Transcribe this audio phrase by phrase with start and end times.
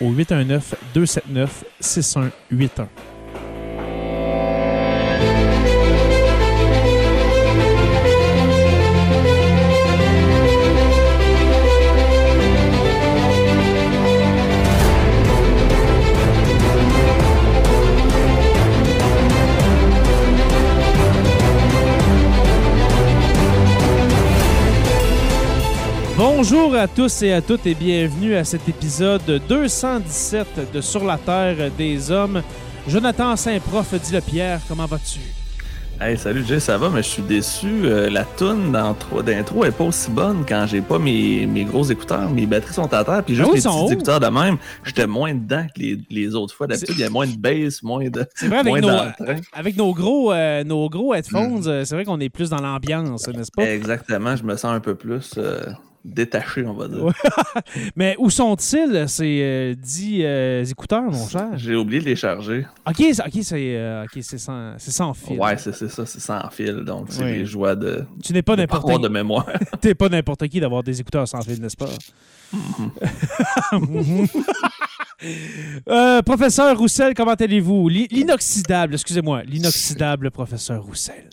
[0.00, 0.74] au 819
[26.42, 31.18] Bonjour à tous et à toutes et bienvenue à cet épisode 217 de Sur la
[31.18, 32.42] Terre des Hommes.
[32.88, 35.20] Jonathan Saint-Prof dit le Pierre, comment vas-tu?
[36.00, 37.84] Hey, salut Jay, ça va, mais je suis déçu.
[37.84, 42.30] Euh, la toune d'intro est pas aussi bonne quand j'ai pas mes, mes, gros écouteurs.
[42.30, 43.92] Mes batteries sont à terre, puis juste Ah oui, les petits hauts.
[43.92, 46.66] écouteurs de même, j'étais moins dedans que les, les autres fois.
[46.66, 48.24] D'habitude, il y a moins de bass, moins de.
[48.34, 52.06] C'est vrai, avec moins nos, avec nos gros, euh, nos gros headphones, euh, c'est vrai
[52.06, 53.70] qu'on est plus dans l'ambiance, n'est-ce pas?
[53.70, 55.66] Exactement, je me sens un peu plus euh,
[56.04, 57.06] détaché, on va dire.
[57.96, 61.48] Mais où sont-ils, ces euh, dix euh, écouteurs, mon cher?
[61.56, 62.66] J'ai oublié de les charger.
[62.86, 62.96] Ok,
[63.42, 64.04] c'est euh,
[64.38, 65.38] sans, sans fil.
[65.38, 67.32] Ouais, c'est ça, c'est sans fil, donc c'est Oui.
[67.38, 68.98] les joies de, Tu n'es pas n'importe qui.
[69.00, 69.46] de mémoire.
[69.80, 71.86] T'es pas n'importe qui d'avoir des écouteurs sans fil, n'est-ce pas?
[75.88, 77.88] Euh, professeur Roussel, comment allez-vous?
[77.90, 81.28] L'in- L'inoxydable, excusez-moi, l'inoxydable professeur Roussel.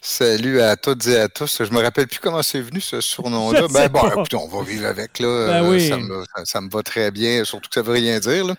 [0.00, 1.62] Salut à toutes et à tous.
[1.64, 3.66] Je me rappelle plus comment c'est venu ce surnom-là.
[3.72, 4.08] Ben bon, pas.
[4.08, 5.46] écoutez, on va vivre avec là.
[5.46, 5.88] Ben Euh, oui.
[5.88, 8.44] ça, me, ça- ça me va très bien, surtout que ça veut rien dire.
[8.46, 8.54] Là.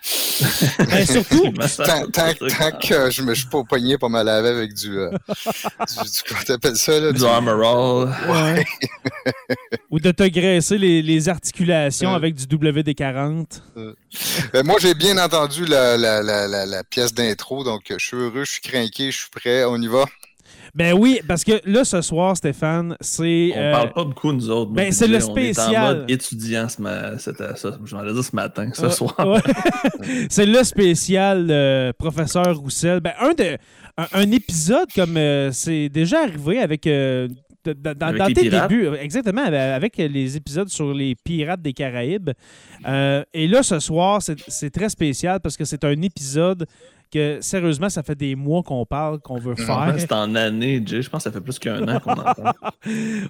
[0.88, 4.74] Mais surtout, Tant, tant- tant que je me suis pas pogné pour me laver avec
[4.74, 8.14] du, euh, du, du comment t'appelles ça là, Du Armorall.
[8.28, 8.64] Ouais.
[9.90, 12.16] Ou de te graisser les, les articulations Euh.
[12.16, 13.44] avec du WD-40.
[14.52, 18.06] Ben, moi, j'ai bien entendu la, la, la, la, la pièce d'intro, donc euh, je
[18.06, 19.64] suis heureux, je suis craqué, je suis prêt.
[19.64, 20.04] On y va.
[20.74, 23.52] Ben oui, parce que là, ce soir, Stéphane, c'est...
[23.54, 24.72] On euh, parle pas beaucoup, nous autres.
[24.72, 25.96] ben, c'est le Jay, On est en spécial.
[25.98, 27.18] mode étudiant, ce ma...
[27.18, 27.30] ça.
[27.84, 29.14] Je dire ce matin, ce Ouais, soir.
[29.24, 29.40] ouais.
[30.28, 32.98] c'est le spécial euh, professeur Roussel.
[33.00, 33.56] Ben, un, de,
[33.98, 36.86] un, un épisode comme euh, c'est déjà arrivé avec.
[36.88, 37.28] euh,
[37.66, 38.68] dans tes pirates.
[38.68, 42.30] débuts, euh, exactement, avec- les épisodes sur les pirates des Caraïbes.
[42.86, 46.66] Euh, et là, ce soir, c'est très spécial parce que c'est un épisode
[47.14, 49.94] que, sérieusement, ça fait des mois qu'on parle, qu'on veut faire.
[49.96, 51.00] C'est en année, Jay.
[51.02, 52.52] Je pense que ça fait plus qu'un an qu'on en parle.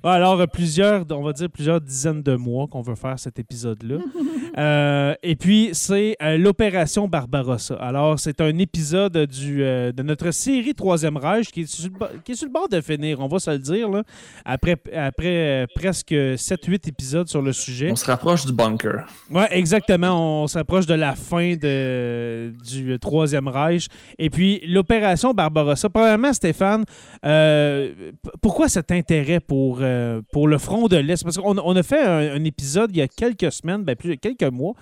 [0.03, 3.99] Alors, euh, plusieurs, on va dire plusieurs dizaines de mois qu'on veut faire cet épisode-là.
[4.57, 7.75] Euh, et puis, c'est euh, l'opération Barbarossa.
[7.75, 11.99] Alors, c'est un épisode du, euh, de notre série Troisième Reich qui est, sur le,
[11.99, 14.05] bo- qui est sur le bord de finir, on va se le dire, là,
[14.45, 17.91] après, après presque 7-8 épisodes sur le sujet.
[17.91, 19.05] On se rapproche du bunker.
[19.29, 20.45] Ouais, exactement.
[20.45, 23.74] On s'approche de la fin de, du Troisième Reich.
[24.19, 25.89] Et puis, l'opération Barbarossa.
[25.89, 26.85] Premièrement, Stéphane,
[27.25, 28.13] euh,
[28.43, 31.23] pourquoi cet intérêt pour, euh, pour le front de l'Est?
[31.23, 34.17] Parce qu'on on a fait un, un épisode il y a quelques semaines, ben, plus,
[34.19, 34.75] quelques mois.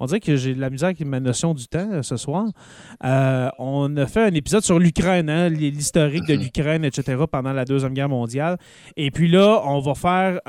[0.00, 2.46] On dirait que j'ai de la misère avec ma notion du temps euh, ce soir.
[3.04, 7.66] Euh, on a fait un épisode sur l'Ukraine, hein, l'historique de l'Ukraine, etc., pendant la
[7.66, 8.56] Deuxième Guerre mondiale.
[8.96, 10.40] Et puis là, on va faire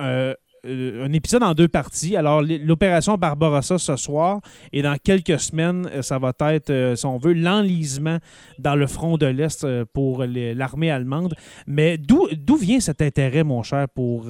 [0.68, 2.16] euh, un épisode en deux parties.
[2.16, 4.42] Alors, l'opération Barbarossa ce soir
[4.72, 8.20] et dans quelques semaines, euh, ça va être, euh, si on veut, l'enlisement
[8.60, 11.36] dans le front de l'Est pour l'armée allemande.
[11.66, 14.28] Mais d'où vient cet intérêt, mon cher, pour,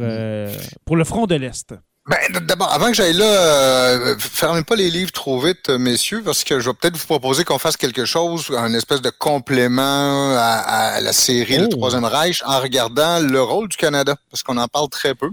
[0.85, 1.73] pour le front de l'Est?
[2.07, 2.17] Ben,
[2.47, 6.59] d'abord, avant que j'aille là, euh, fermez pas les livres trop vite, messieurs, parce que
[6.59, 11.13] je vais peut-être vous proposer qu'on fasse quelque chose, un espèce de complément à, la
[11.13, 11.67] série Le oh.
[11.67, 15.29] Troisième Reich, en regardant le rôle du Canada, parce qu'on en parle très peu.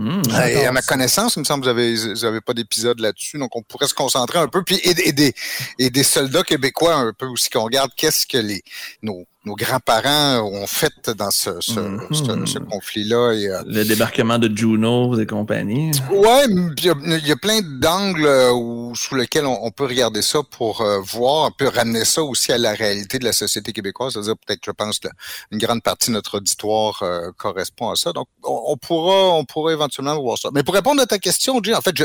[0.00, 3.00] Hmm, et à ma connaissance, il me semble que vous avez, vous avez pas d'épisode
[3.00, 5.34] là-dessus, donc on pourrait se concentrer un peu, puis et, des,
[5.78, 8.62] et des soldats québécois un peu aussi, qu'on regarde qu'est-ce que les
[9.02, 12.64] nos, nos grands-parents ont fait dans ce, ce, mm-hmm.
[12.66, 13.16] conflit-là.
[13.16, 15.92] Euh, le débarquement de Juno et compagnie.
[16.10, 21.00] Ouais, il y, a plein d'angles euh, sous lesquels on, peut regarder ça pour euh,
[21.00, 24.12] voir, on peut ramener ça aussi à la réalité de la société québécoise.
[24.12, 25.00] C'est-à-dire peut-être, je pense,
[25.50, 27.02] une grande partie de notre auditoire
[27.38, 28.12] correspond à ça.
[28.12, 30.50] Donc, on, pourra, on pourra éventuellement voir ça.
[30.52, 31.96] Mais pour répondre à ta question, Jay, en fait,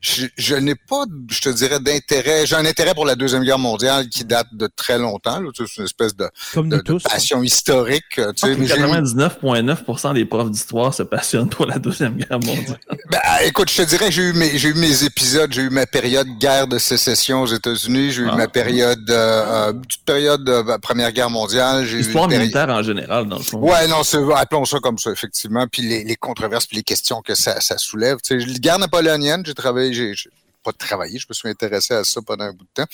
[0.00, 2.46] je, je, n'ai pas, je te dirais, d'intérêt.
[2.46, 5.40] J'ai un intérêt pour la deuxième guerre mondiale qui date de très longtemps.
[5.54, 6.30] C'est une espèce de
[6.70, 8.04] de, passion historique.
[8.14, 12.78] Tu sais, 99,9% des profs d'histoire se passionnent pour la Deuxième Guerre mondiale.
[13.10, 15.70] Ben, écoute, je te dirais que j'ai eu, mes, j'ai eu mes épisodes, j'ai eu
[15.70, 18.36] ma période guerre de sécession aux États-Unis, j'ai eu ah.
[18.36, 19.72] ma période, euh, euh
[20.06, 21.84] période de euh, Première Guerre mondiale.
[21.86, 23.58] J'ai Histoire militaire en général, dans le fond.
[23.58, 24.02] Ouais, non,
[24.36, 25.66] appelons ça comme ça, effectivement.
[25.66, 28.18] Puis les, les controverses, puis les questions que ça, ça soulève.
[28.22, 30.30] Tu sais, guerre napoléonienne, j'ai travaillé, j'ai, j'ai
[30.62, 32.88] pas travaillé, je me suis intéressé à ça pendant un bout de temps.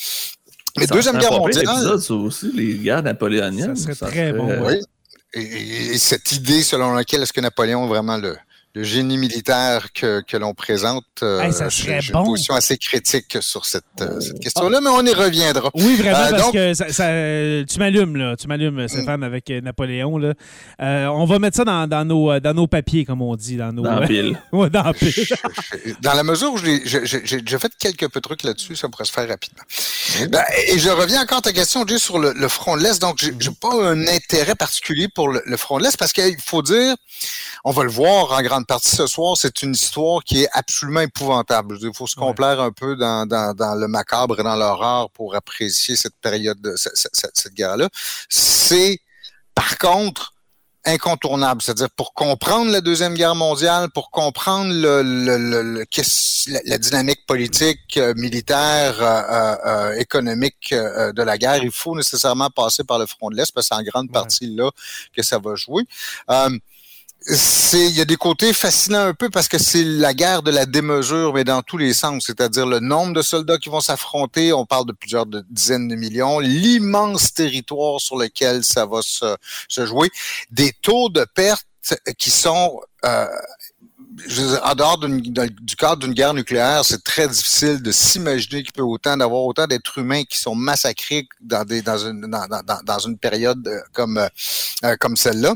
[0.77, 1.99] Mais Deuxième Guerre mondiale.
[1.99, 3.75] Ça aussi, les guerres napoléoniennes.
[3.75, 4.49] Ça serait très bon.
[4.65, 4.79] Oui.
[5.33, 8.35] et, cette idée selon laquelle est-ce que Napoléon vraiment le,
[8.77, 11.03] le génie militaire que, que l'on présente.
[11.23, 12.19] Euh, ça serait bon.
[12.19, 15.71] une position assez critique sur cette, euh, cette question-là, mais on y reviendra.
[15.73, 17.05] Oui, vraiment, euh, parce que ça, ça,
[17.67, 18.35] tu m'allumes, là.
[18.35, 18.87] Tu m'allumes, mm.
[18.87, 20.17] Stéphane, avec Napoléon.
[20.17, 20.33] Là.
[20.79, 23.57] on va mettre ça dans, dans, nos, dans nos papiers, comme on dit.
[23.57, 23.81] Dans nos.
[23.81, 24.39] Dans pile.
[24.51, 25.27] ouais, dans pile.
[26.01, 29.63] dans la mesure où j'ai fait quelques peu trucs là-dessus, ça pourrait se faire rapidement.
[30.29, 33.01] Ben, et je reviens encore à ta question, Jay, sur le, le front de l'Est.
[33.01, 36.61] Donc, j'ai pas un intérêt particulier pour le, le front de l'Est parce qu'il faut
[36.61, 36.95] dire,
[37.63, 41.01] on va le voir en grande partie ce soir, c'est une histoire qui est absolument
[41.01, 41.77] épouvantable.
[41.81, 46.15] Il faut se complaire un peu dans, le macabre et dans l'horreur pour apprécier cette
[46.21, 47.89] période, de, cette, guerre-là.
[48.29, 48.99] C'est,
[49.53, 50.33] par contre,
[50.87, 51.61] incontournable.
[51.61, 55.85] C'est-à-dire pour comprendre la Deuxième Guerre mondiale, pour comprendre le,
[56.65, 62.83] la, dynamique politique, euh, militaire, euh, euh, économique de la guerre, il faut nécessairement passer
[62.83, 64.71] par le front de l'Est parce que c'est en grande partie là
[65.15, 65.83] que ça va jouer
[67.35, 70.51] c'est il y a des côtés fascinants un peu parce que c'est la guerre de
[70.51, 74.53] la démesure mais dans tous les sens c'est-à-dire le nombre de soldats qui vont s'affronter
[74.53, 79.35] on parle de plusieurs dizaines de millions l'immense territoire sur lequel ça va se,
[79.67, 80.09] se jouer
[80.51, 81.65] des taux de perte
[82.17, 83.27] qui sont euh,
[84.63, 89.15] en dehors du cadre d'une guerre nucléaire, c'est très difficile de s'imaginer qu'il peut autant
[89.15, 93.17] d'avoir autant d'êtres humains qui sont massacrés dans des dans une dans, dans, dans une
[93.17, 95.55] période euh, comme euh, comme celle-là.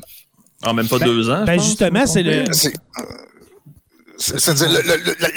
[0.63, 1.43] En même pas ben, deux ans.
[1.45, 2.45] Ben justement, c'est le.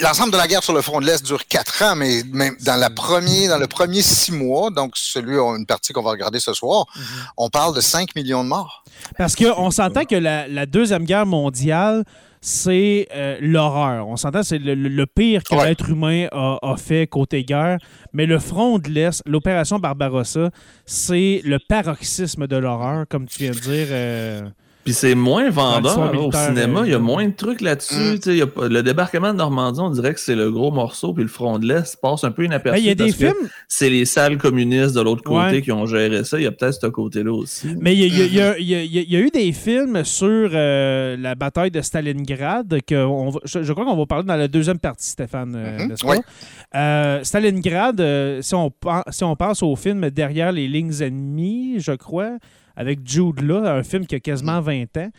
[0.01, 2.75] L'ensemble de la guerre sur le front de l'Est dure quatre ans, mais même dans,
[2.75, 6.53] la premier, dans le premier six mois, donc celui, une partie qu'on va regarder ce
[6.53, 7.03] soir, mhm.
[7.37, 8.83] on parle de 5 millions de morts.
[9.17, 12.03] Parce qu'on s'entend que la, Deuxième Guerre mondiale,
[12.41, 14.07] c'est euh, l'horreur.
[14.07, 17.79] On s'entend, c'est le, pire que l'être humain a, fait côté guerre.
[18.13, 20.51] Mais le front de l'Est, l'opération Barbarossa,
[20.85, 23.87] c'est le paroxysme de l'horreur, comme tu viens de dire.
[23.89, 24.41] Euh,
[24.85, 28.19] puis c'est moins vendeur au cinéma, il y a euh, moins de trucs là-dessus.
[28.23, 28.67] Mm.
[28.67, 31.65] Le débarquement de Normandie, on dirait que c'est le gros morceau, puis le front de
[31.65, 32.81] l'Est passe un peu inaperçu.
[32.81, 33.33] Il y a des films.
[33.67, 36.37] C'est les salles communistes de l'autre côté qui ont géré ça.
[36.37, 37.75] Il y a peut-être ce côté-là aussi.
[37.79, 42.79] Mais il y, a, eu des films sur euh, la bataille de Stalingrad.
[42.85, 47.23] Que on je, crois qu'on va parler dans la deuxième partie, Stéphane, euh, mm-hmm.
[47.23, 48.71] Stalingrad, si, on,
[49.09, 52.37] si on pense au film Derrière les lignes ennemies, je crois
[52.75, 55.11] avec Jude là, un film qui a quasiment 20 ans.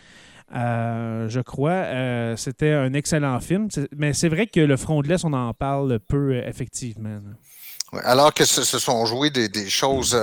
[0.54, 1.70] Euh, je crois.
[1.70, 3.68] Euh, c'était un excellent film.
[3.96, 7.18] Mais c'est vrai que le front de l'Est, on en parle peu, euh, effectivement.
[8.04, 10.18] Alors que ce, sont joués des, choses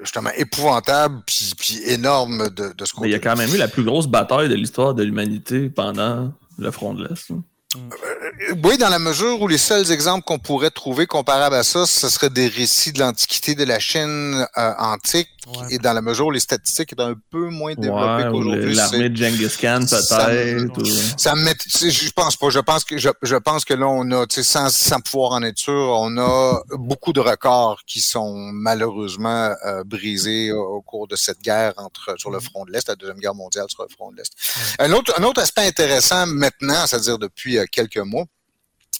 [0.00, 3.08] justement épouvantables puis, énormes de, ce côté.
[3.08, 6.32] Il y a quand même eu la plus grosse bataille de l'histoire de l'humanité pendant
[6.58, 7.32] le front de l'Est.
[7.76, 11.86] Euh, oui, dans la mesure où les seuls exemples qu'on pourrait trouver comparables à ça,
[11.86, 15.28] ce serait des récits de l'Antiquité de la Chine euh, antique,
[15.70, 18.74] et dans la mesure où les statistiques sont un peu moins développées qu'aujourd'hui.
[18.74, 21.18] L'armée de Genghis Khan, peut-être.
[21.18, 22.50] Ça, me met, je pense pas.
[22.50, 25.58] Je pense que je, je pense que là, on a, sans, sans pouvoir en être
[25.58, 31.40] sûr, on a beaucoup de records qui sont malheureusement euh, brisés au, cours de cette
[31.40, 32.42] guerre entre sur le mm.
[32.42, 34.32] front de l'Est, la Deuxième Guerre mondiale sur le front de l'Est.
[34.78, 38.24] Un autre, un autre aspect intéressant maintenant, c'est-à-dire depuis quelques mois,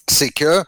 [0.09, 0.63] c'est que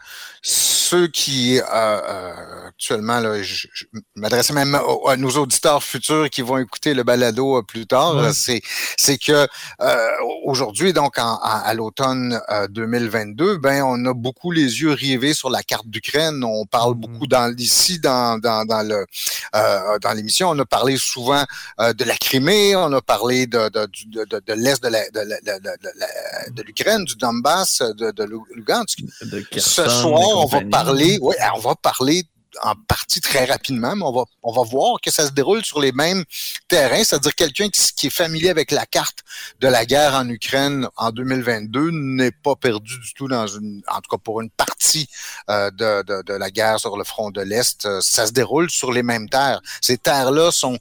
[0.92, 3.84] ceux qui euh, euh, actuellement, là, je, je
[4.16, 4.74] m'adresse même
[5.08, 8.60] à, nos auditeurs futurs qui vont écouter le balado euh, plus tard, c'est
[8.98, 9.46] c'est que
[9.80, 9.96] euh,
[10.44, 15.32] aujourd'hui, donc en- en- à l'automne euh, 2022, ben on a beaucoup les yeux rivés
[15.32, 16.44] sur la carte d'Ukraine.
[16.44, 17.00] On parle Mhm.
[17.00, 19.06] beaucoup dans ici dans dans, dans le
[19.54, 21.44] euh, dans l'émission, on a parlé souvent
[21.80, 25.08] euh, de la Crimée, on a parlé de de, de, de, de l'est de la
[25.10, 28.98] de, la- de, la- de la- de l'Ukraine, du Donbass, de, de Lugansk.
[29.22, 30.70] De Ce soir, on va compagnie.
[30.84, 32.24] Parler, oui, on va parler
[32.60, 35.80] en partie très rapidement, mais on va, on va voir que ça se déroule sur
[35.80, 36.24] les mêmes
[36.68, 39.20] terrains, c'est-à-dire quelqu'un qui, qui est familier avec la carte
[39.60, 44.00] de la guerre en Ukraine en 2022 n'est pas perdu du tout dans une, en
[44.00, 45.08] tout cas pour une partie
[45.48, 47.86] euh, de, de, de la guerre sur le front de l'Est.
[47.86, 49.60] Euh, Ça se déroule sur les mêmes terres.
[49.80, 50.78] Ces terres-là sont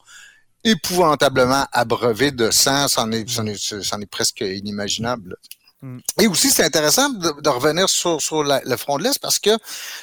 [0.63, 5.37] épouvantablement abreuvées de sang, c'en est, est presque inimaginable.
[5.81, 5.97] Mm.
[6.21, 9.39] Et aussi, c'est intéressant de, de revenir sur, sur la- le front de l'Est parce
[9.39, 9.51] que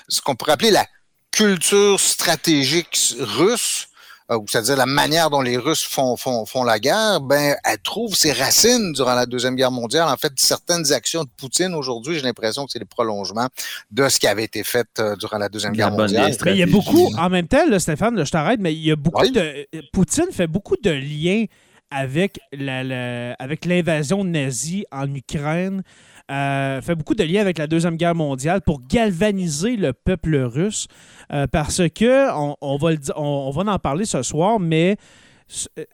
[0.08, 0.86] ce qu'on pourrait appeler la
[1.30, 3.86] culture stratégique russe,
[4.30, 7.78] euh, ou c'est-à-dire la manière dont les Russes font, font, font la guerre, ben, elle
[7.78, 10.08] trouve ses racines durant la Deuxième Guerre mondiale.
[10.08, 13.46] En fait, certaines actions de Poutine aujourd'hui, j'ai l'impression que c'est le prolongement
[13.90, 16.36] de ce qui avait été fait euh, durant la Deuxième la Guerre mondiale.
[16.44, 18.84] Mais il y a beaucoup, en même temps, là, Stéphane, là, je t'arrête, mais il
[18.84, 19.30] y a beaucoup Oui.
[19.30, 19.66] de.
[19.92, 21.44] Poutine fait beaucoup de liens
[21.90, 25.82] avec la, la- avec l'invasion nazie en Ukraine.
[26.30, 30.86] euh, fait beaucoup de liens avec la Deuxième Guerre mondiale pour galvaniser le peuple russe.
[31.32, 34.96] euh, parce que, on, on va le on, on va en parler ce soir, mais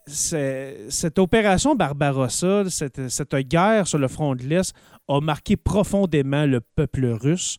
[0.06, 4.74] cette opération Barbarossa, cette, cette guerre sur le front de l'Est,
[5.08, 7.58] a marqué profondément le peuple russe,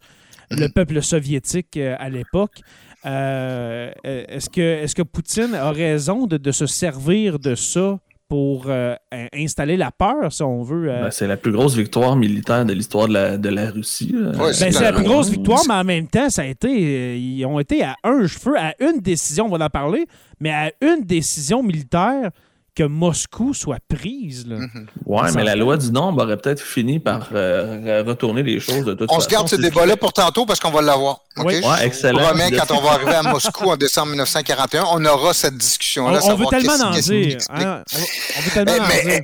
[0.51, 2.59] le peuple soviétique euh, à l'époque.
[3.05, 8.65] Euh, est-ce que, est que Poutine a raison de, de se servir de ça pour
[8.69, 10.89] euh, in- installer la peur, si on veut?
[10.91, 11.03] euh?
[11.03, 14.15] Ben, c'est la plus grosse victoire militaire de l'histoire de la, de la Russie.
[14.15, 16.67] Ouais, Ben, c'est la plus grosse victoire, mais en même temps, ça a été.
[16.67, 20.05] euh, ils ont été à un cheveu, à une décision, on va en parler,
[20.39, 22.31] mais à une décision militaire
[22.75, 24.45] que Moscou soit prise.
[24.47, 24.57] là.
[24.57, 24.87] Mhm.
[25.05, 28.83] Ouais, Ça mais la loi du nombre aurait peut-être fini par euh, retourner les choses
[28.85, 29.21] de toute On façon.
[29.21, 31.21] se garde ce débat-là pour tantôt parce qu'on va l'avoir.
[31.37, 31.45] OK?
[31.47, 31.61] Oui.
[31.63, 32.19] Je Ouais, excellent.
[32.19, 36.11] promets, quand on va arriver à Moscou en décembre 1941, on aura cette On, discussion-là.
[36.11, 37.37] on veut savoir tellement qu'est-ce- en dire.
[37.49, 37.83] hein?
[37.93, 38.03] On, veut-
[38.37, 39.21] on veut tellement Mais- en mais, dire.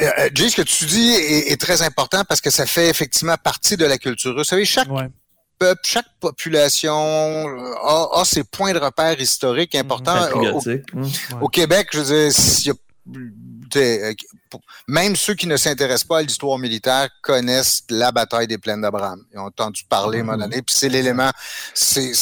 [0.00, 2.88] Euh, euh, Jay, ce que tu dis est, est très important parce que ça fait
[2.88, 4.38] effectivement partie de la culture russe.
[4.38, 5.08] Vous savez, chaque Ouais.
[5.58, 6.94] Peuple, chaque population
[7.48, 10.16] euh, a, a ses points de repère historiques importants.
[10.32, 10.94] Au, patriotique.
[10.94, 11.10] hum.
[11.42, 12.74] au Québec, je veux dire, y a-
[13.76, 14.14] euh,
[14.86, 19.22] même ceux qui ne s'intéressent pas à l'histoire militaire connaissent la bataille des plaines d'Abraham.
[19.32, 21.30] Ils ont entendu parler à un moment donné, puis c'est l'élément,
[21.74, 22.12] c'est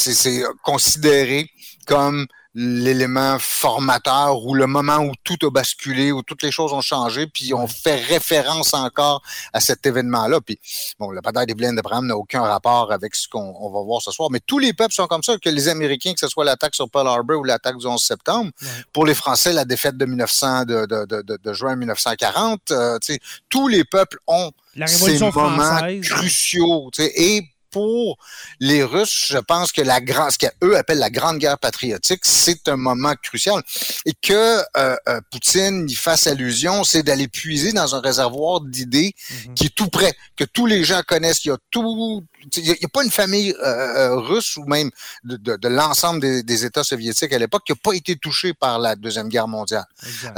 [0.63, 1.49] considéré
[1.87, 2.27] comme
[2.59, 7.27] l'élément formateur ou le moment où tout a basculé, où toutes les choses ont changé,
[7.27, 9.23] puis on fait référence encore
[9.53, 10.41] à cet événement-là.
[10.41, 10.59] Puis,
[10.99, 14.01] bon, la bataille des plaines d'Abraham n'a aucun rapport avec ce qu'on on va voir
[14.01, 16.47] ce soir, mais tous les peuples sont comme ça, que les Américains, que ce soit
[16.47, 18.69] l'attaque sur Pearl Harbor ou l'attaque du 11 septembre, Ouais.
[18.95, 23.13] pour les Français, la défaite de 1900, de, de, de, de- juin 1940, euh, tu
[23.13, 23.21] sais,
[23.51, 26.09] tous les peuples ont La ces moments française.
[26.09, 26.91] cruciaux.
[26.93, 27.43] tu sais, Et
[27.77, 28.17] pour
[28.59, 32.69] les Russes, je pense que la grande, ce qu'eux appellent la grande guerre patriotique, c'est
[32.69, 33.63] un moment crucial.
[34.07, 39.13] Et que euh, euh, Poutine y fasse allusion, c'est d'aller puiser dans un réservoir d'idées
[39.47, 39.55] Mhm.
[39.55, 41.45] qui est tout prêt, que tous les gens connaissent.
[41.45, 42.25] Il y a tout.
[42.57, 44.91] Il n'y a, pas une famille euh, euh, russe ou même
[45.25, 48.55] de, de- de l'ensemble des, des États soviétiques à l'époque qui n'a pas été touché
[48.55, 49.85] par la Deuxième Guerre mondiale.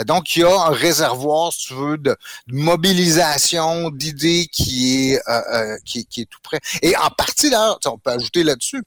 [0.07, 5.21] Donc, il y a un réservoir, si tu veux, de de mobilisation, d'idées qui est,
[5.28, 6.61] euh, qui, qui est tout prêt.
[6.83, 8.83] Et en partie, là, on peut ajouter là-dessus,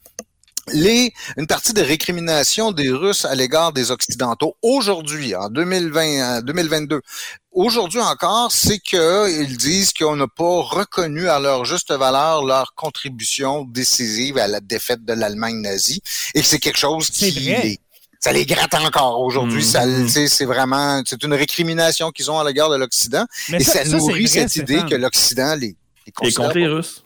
[0.73, 6.41] les, une partie des récriminations des Russes à l'égard des Occidentaux aujourd'hui, en 2020, en
[6.41, 7.01] 2022,
[7.51, 13.65] aujourd'hui encore, c'est qu'ils disent qu'on n'a pas reconnu à leur juste valeur leur contribution
[13.65, 16.01] décisive à la défaite de l'Allemagne nazie
[16.33, 17.79] et que c'est quelque chose qui les,
[18.19, 19.61] ça les gratte encore aujourd'hui.
[19.61, 19.67] Mhm.
[19.67, 23.63] Ça, tu sais, c'est vraiment, c'est une récrimination qu'ils ont à l'égard de l'Occident et
[23.63, 24.89] ça, nourrit vrai, cette idée Stéphane.
[24.89, 27.03] que l'Occident les, les les Russes.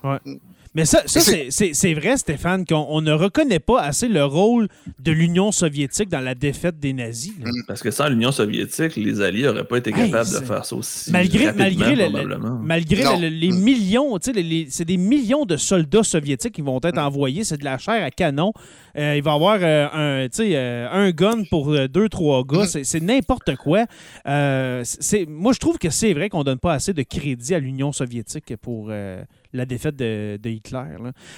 [0.75, 4.25] Mais ça, ça c'est- c'est c'est vrai, Stéphane, qu'on on ne reconnaît pas assez le
[4.25, 4.67] rôle
[4.99, 7.33] de l'Union soviétique dans la défaite des nazis.
[7.41, 7.49] là.
[7.67, 10.75] Parce que sans l'Union soviétique, les Alliés n'auraient pas été Hey, capables de faire ça
[10.75, 11.11] aussi.
[11.11, 12.59] Malgré, malgré, le- le- probablement.
[12.61, 13.19] malgré Non.
[13.19, 13.59] le- les Mm.
[13.59, 17.43] millions, tu sais, les- les- c'est des millions de soldats soviétiques qui vont être envoyés,
[17.45, 18.51] c'est de la chair à canon.
[18.97, 22.09] Euh, il va y avoir euh, un, tu sais, euh, un gun pour euh, deux,
[22.09, 22.67] trois gars, Mm.
[22.67, 23.85] c'est, c'est n'importe quoi.
[24.27, 27.59] Euh, c'est, moi, je trouve que c'est vrai qu'on donne pas assez de crédit à
[27.59, 29.21] l'Union soviétique pour euh,
[29.55, 30.83] la défaite de, Hitler.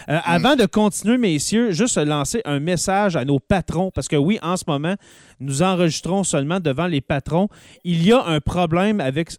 [0.09, 4.39] Euh, avant de continuer, messieurs, juste lancer un message à nos patrons, parce que oui,
[4.41, 4.95] en ce moment,
[5.39, 7.47] nous enregistrons seulement devant les patrons.
[7.83, 9.29] Il y a un problème avec,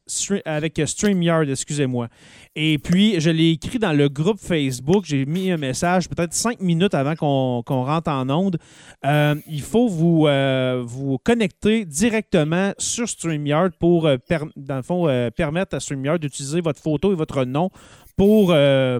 [0.44, 2.08] avec StreamYard, excusez-moi.
[2.54, 5.04] Et puis, je l'ai écrit dans le groupe Facebook.
[5.06, 8.58] J'ai mis un message peut-être cinq minutes avant qu'on rentre en onde.
[9.06, 14.16] Euh, il faut vous, euh, vous connecter directement sur StreamYard pour, euh,
[14.56, 17.70] dans le fond, permettre à StreamYard d'utiliser votre photo et votre nom
[18.18, 18.54] pour,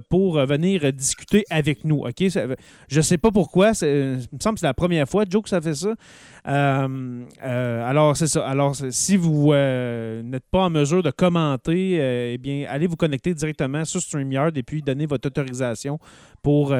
[0.08, 2.06] pour venir discuter avec nous.
[2.06, 2.20] OK?
[2.20, 3.72] Je ne sais pas pourquoi.
[3.82, 3.87] Il
[4.32, 5.94] me semble que c'est la première fois, Joe, que ça fait ça.
[6.48, 8.46] Euh, euh, alors, c'est ça.
[8.46, 13.34] Alors, si vous euh, n'êtes pas en mesure de commenter, eh bien, allez vous connecter
[13.34, 15.98] directement sur StreamYard et puis donner votre autorisation
[16.42, 16.74] pour,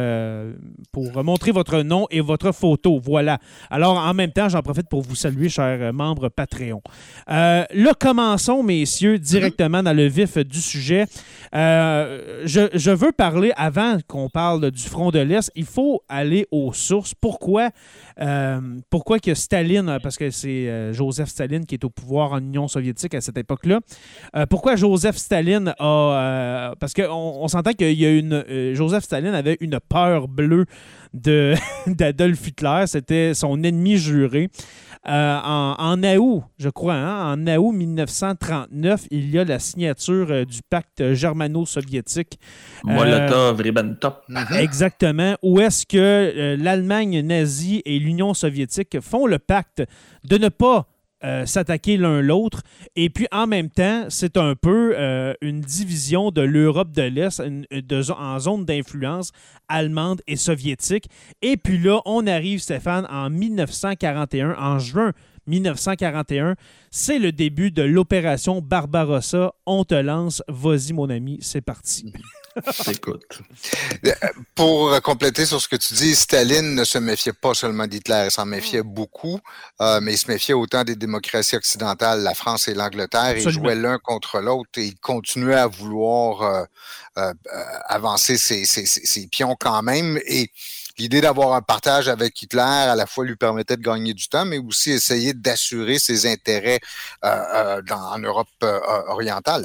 [0.93, 2.99] pour montrer votre nom et votre photo.
[2.99, 3.39] Voilà.
[3.71, 6.81] Alors, en même temps, j'en profite pour vous saluer, chers membres Patreon.
[7.27, 11.07] là, commençons, messieurs, directement dans le vif du sujet.
[11.53, 16.73] Je, je, veux parler, avant qu'on parle du front de l'Est, il faut aller aux
[16.73, 17.15] sources.
[17.15, 17.71] Pourquoi?
[18.21, 18.61] Euh,
[18.91, 22.39] pourquoi que Staline, euh, parce que c'est euh, Joseph Staline qui est au pouvoir en
[22.39, 23.81] Union soviétique à cette époque-là,
[24.51, 26.75] pourquoi Joseph Staline a...
[26.81, 28.75] parce qu'on on, s'entend qu'il y a une...
[28.75, 30.67] Joseph Staline avait une peur bleue
[31.15, 34.51] d'Adolf Hitler, c'était son ennemi juré.
[35.07, 40.45] Euh, en, août, je crois, hein, en août 1939, il y a la signature euh,
[40.45, 42.39] du pacte germano-soviétique.
[42.87, 44.23] Euh, Molotov-Ribbentrop.
[44.29, 44.57] Mhm.
[44.59, 45.37] Exactement.
[45.43, 49.83] Où est-ce que l'Allemagne nazie et l'Union soviétique font le pacte
[50.25, 50.87] de ne pas
[51.25, 52.63] euh, s'attaquer l'un l'autre.
[52.97, 57.43] Et puis en même temps, c'est un peu euh, une division de l'Europe de l'Est
[58.11, 59.33] en zone d'influence
[59.69, 61.09] allemande et soviétique.
[61.43, 65.13] Et puis là, on arrive, Stéphane, en 1941, en juin
[65.49, 66.55] 1941.
[66.91, 69.55] C'est le début de l'opération Barbarossa.
[69.67, 70.43] On te lance.
[70.49, 72.13] Vas-y, mon ami, c'est parti.
[72.91, 73.41] Écoute.
[74.07, 74.13] Euh,
[74.55, 78.31] pour compléter sur ce que tu dis, Staline ne se méfiait pas seulement d'Hitler, il
[78.31, 79.39] s'en méfiait beaucoup,
[79.81, 83.37] euh, mais il se méfiait autant des démocraties occidentales, la France et l'Angleterre.
[83.37, 86.67] Ils jouaient l'un contre l'autre et il continuait à vouloir
[87.17, 87.33] euh,
[87.87, 90.19] avancer ses, ses, pions quand même.
[90.27, 90.51] Et
[90.99, 94.45] l'idée d'avoir un partage avec Hitler à la fois lui permettait de gagner du temps,
[94.45, 96.81] mais aussi essayer d'assurer ses intérêts
[97.23, 98.49] dans, en Europe
[99.09, 99.65] orientale.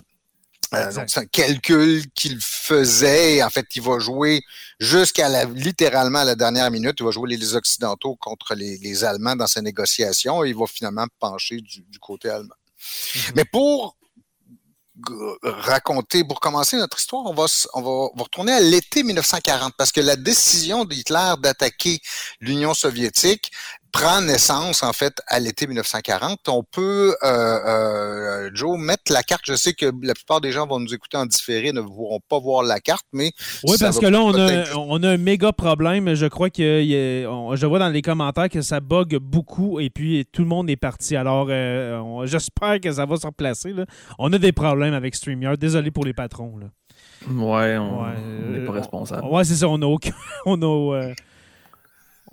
[0.74, 3.44] Euh, c'est un calcul qu'il faisait.
[3.44, 4.42] En fait, il va jouer
[4.80, 6.96] jusqu'à la, littéralement à la dernière minute.
[7.00, 11.06] Il va jouer les, Occidentaux contre les, Allemands dans sa négociation et il va finalement
[11.20, 12.56] pencher du, côté allemand.
[12.80, 13.32] Mm-hmm.
[13.36, 13.98] Mais pour
[15.44, 19.74] raconter, pour commencer notre histoire, on va, on va, on va retourner à l'été 1940
[19.78, 22.00] parce que la décision d'Hitler d'attaquer
[22.40, 23.52] l'Union soviétique
[23.94, 26.50] prend naissance en fait à l'été 1940.
[26.50, 29.44] On peut, euh, euh, Joe, mettre la carte.
[29.46, 32.40] Je sais que la plupart des gens vont nous écouter en différé, ne pourront pas
[32.40, 33.32] voir la carte, mais
[33.66, 36.16] oui, parce que là on a, on a un méga problème.
[36.16, 40.42] Je crois que je vois dans les commentaires que ça bug beaucoup et puis tout
[40.42, 41.16] le monde est parti.
[41.16, 43.74] Alors euh, j'espère que ça va se replacer.
[44.18, 45.58] On a des problèmes avec StreamYard.
[45.58, 46.58] Désolé pour les patrons.
[46.58, 46.68] Là.
[47.30, 49.28] Ouais, on n'est pas responsable.
[49.28, 49.68] Ouais, c'est ça.
[49.70, 50.14] On a aucun,
[50.46, 51.14] on a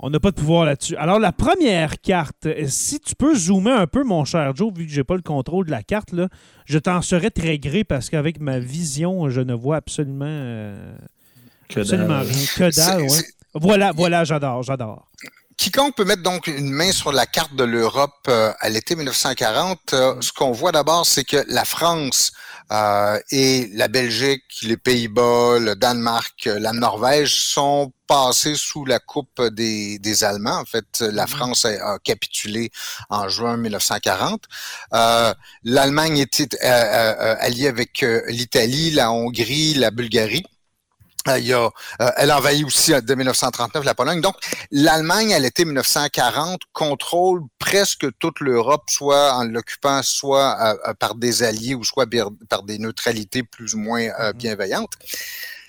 [0.03, 0.97] on n'a pas de pouvoir là-dessus.
[0.97, 4.93] Alors, la première carte, si tu peux zoomer un peu, mon cher Joe, vu que
[4.93, 6.29] j'ai pas le contrôle de la carte, là,
[6.65, 10.97] je t'en serais très gré parce qu'avec ma vision, je ne vois absolument, euh,
[11.77, 12.47] absolument rien.
[12.57, 13.25] Que dalle, ouais.
[13.55, 15.07] Voilà, voilà, j'adore, j'adore.
[15.61, 19.93] Quiconque peut mettre donc une main sur la carte de l'Europe euh, à l'été 1940,
[19.93, 22.33] euh, ce qu'on voit d'abord, c'est que la France
[23.31, 30.01] et la Belgique, les Pays-Bas, le Danemark, la Norvège sont passé sous la coupe des,
[30.01, 30.59] des Allemands.
[30.59, 31.29] En fait, la mhm.
[31.29, 32.71] France a, capitulé
[33.09, 34.45] en juin 1940.
[34.95, 40.45] Euh, L'Allemagne était euh, euh, alliée avec l'Italie, la Hongrie, la Bulgarie.
[41.39, 41.71] Il y a,
[42.17, 44.21] elle envahit aussi de 1939 la Pologne.
[44.21, 44.37] Donc,
[44.71, 51.75] l'Allemagne, à l'été 1940, contrôle presque toute l'Europe, soit en l'occupant, soit par des alliés
[51.75, 52.07] ou soit
[52.49, 54.33] par des neutralités plus ou moins mhm.
[54.33, 54.93] bienveillantes.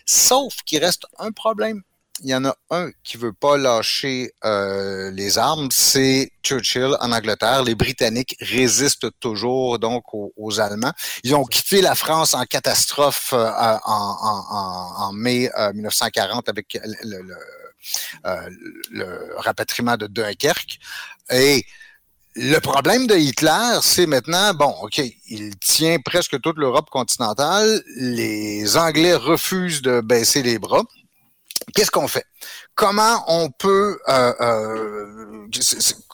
[0.05, 1.83] Sauf qu'il reste un problème
[2.23, 7.11] il y en a un qui veut pas lâcher euh, les armes, c'est Churchill en
[7.11, 7.63] Angleterre.
[7.63, 10.93] Les Britanniques résistent toujours donc aux, Allemands.
[11.23, 13.49] Ils ont quitté la France en catastrophe euh,
[13.85, 17.21] en, mai 1940 euh, avec le,
[18.91, 20.79] le, rapatriement de Dunkerque.
[21.31, 21.65] Et
[22.35, 27.81] le problème de Hitler, c'est maintenant, bon, OK, il tient presque toute l'Europe continentale.
[27.97, 30.83] Les Anglais refusent de baisser les bras.
[31.73, 32.25] Qu'est-ce qu'on fait?
[32.75, 35.47] Comment on peut euh, euh,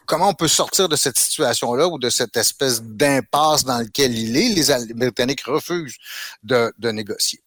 [0.08, 4.36] comment on peut sortir de cette situation-là ou de cette espèce d'impasse dans laquelle il
[4.36, 4.50] est?
[4.50, 5.98] Les, Britanniques refusent
[6.43, 7.41] de, négocier.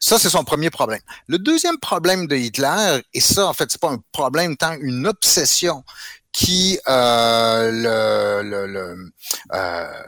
[0.00, 1.00] Ça, c'est son premier problème.
[1.26, 5.06] Le deuxième problème de Hitler, et ça, en fait, c'est pas un problème tant une
[5.06, 5.84] obsession
[6.32, 9.12] qui euh, le, le, le,
[9.54, 10.02] euh,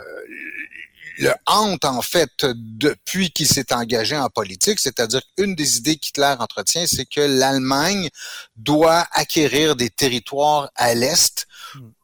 [1.18, 6.34] le hante en fait depuis qu'il s'est engagé en politique, c'est-à-dire une des idées qu'Hitler
[6.38, 8.08] entretient, c'est que l'Allemagne
[8.56, 11.47] doit acquérir des territoires à l'est.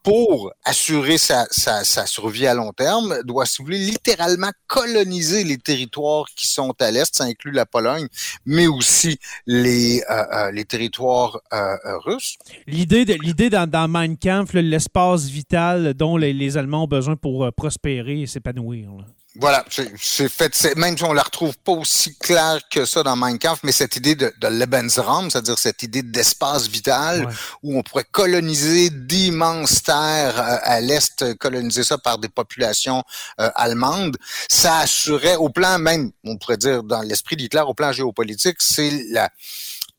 [0.03, 5.45] Pour assurer sa, sa, sa, survie à long terme, doit, si vous voulez, littéralement coloniser
[5.45, 8.07] les territoires qui sont à l'est, ça inclut la Pologne,
[8.45, 12.37] mais aussi les, euh, euh les territoires euh, russes.
[12.67, 17.17] L'idée de l'idée dans, dans Mein Kampf, l'espace vital dont les, les, Allemands ont besoin
[17.17, 18.91] pour prospérer et s'épanouir.
[19.37, 23.37] Voilà, c'est fait, même si on la retrouve pas aussi claire que ça dans Mein
[23.37, 27.33] Kampf, mais cette idée de, de Lebensraum, c'est-à-dire cette idée d'espace vital ouais.
[27.65, 33.03] où on pourrait coloniser d'immenses terres euh, à l'est, coloniser ça par des populations
[33.41, 34.17] euh, allemandes,
[34.49, 38.91] ça assurait au plan même, on pourrait dire dans l'esprit d'Hitler, au plan géopolitique, c'est
[39.11, 39.31] la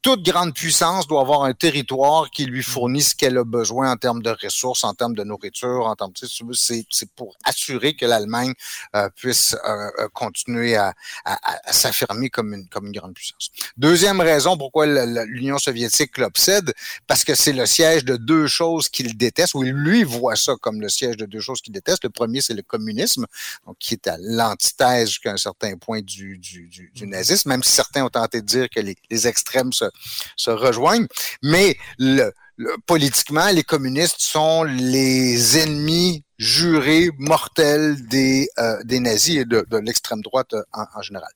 [0.05, 3.97] toute grande puissance doit avoir un territoire qui lui fournit ce qu'elle a besoin en
[3.97, 8.05] termes de ressources, en termes de nourriture, en termes de c'est c'est pour assurer que
[8.05, 8.53] l'Allemagne
[8.95, 10.93] euh, puisse euh, euh continuer à,
[11.25, 13.49] à, à s'affirmer comme une comme une grande puissance.
[13.77, 14.85] Deuxième raison pourquoi
[15.25, 16.71] l'Union soviétique l'obsède,
[17.07, 20.81] parce que c'est le siège de deux choses qu'il déteste, ou lui voit ça comme
[20.81, 22.03] le siège de deux choses qu'il déteste.
[22.03, 23.25] Le premier c'est le communisme,
[23.65, 27.63] donc qui est à l'antithèse jusqu'à un certain point du, du, du, du, nazisme, même
[27.63, 29.94] si certains ont tenté de dire que les, les extrêmes se
[30.35, 31.07] se rejoignent.
[31.41, 39.37] Mais le, le, politiquement, les communistes sont les ennemis jurés, mortels des, euh, des nazis
[39.37, 41.29] et de, de l'extrême droite en, en général.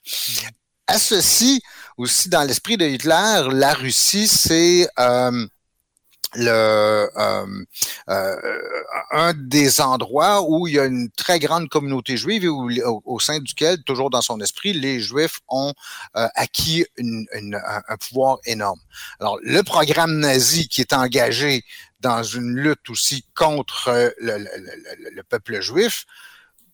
[0.88, 1.62] À ceci,
[1.98, 5.46] aussi dans l'esprit de Hitler, la Russie, c'est euh,
[6.36, 7.66] le euh,
[8.10, 8.36] euh,
[9.12, 13.40] un des endroits où il y a une très grande communauté juive et au, sein
[13.40, 15.74] duquel, toujours dans son esprit, les Juifs ont
[16.16, 18.80] euh, acquis un, pouvoir énorme.
[19.20, 21.64] Alors, le programme nazi qui est engagé
[22.00, 24.38] dans une lutte aussi contre le,
[25.12, 26.06] le peuple juif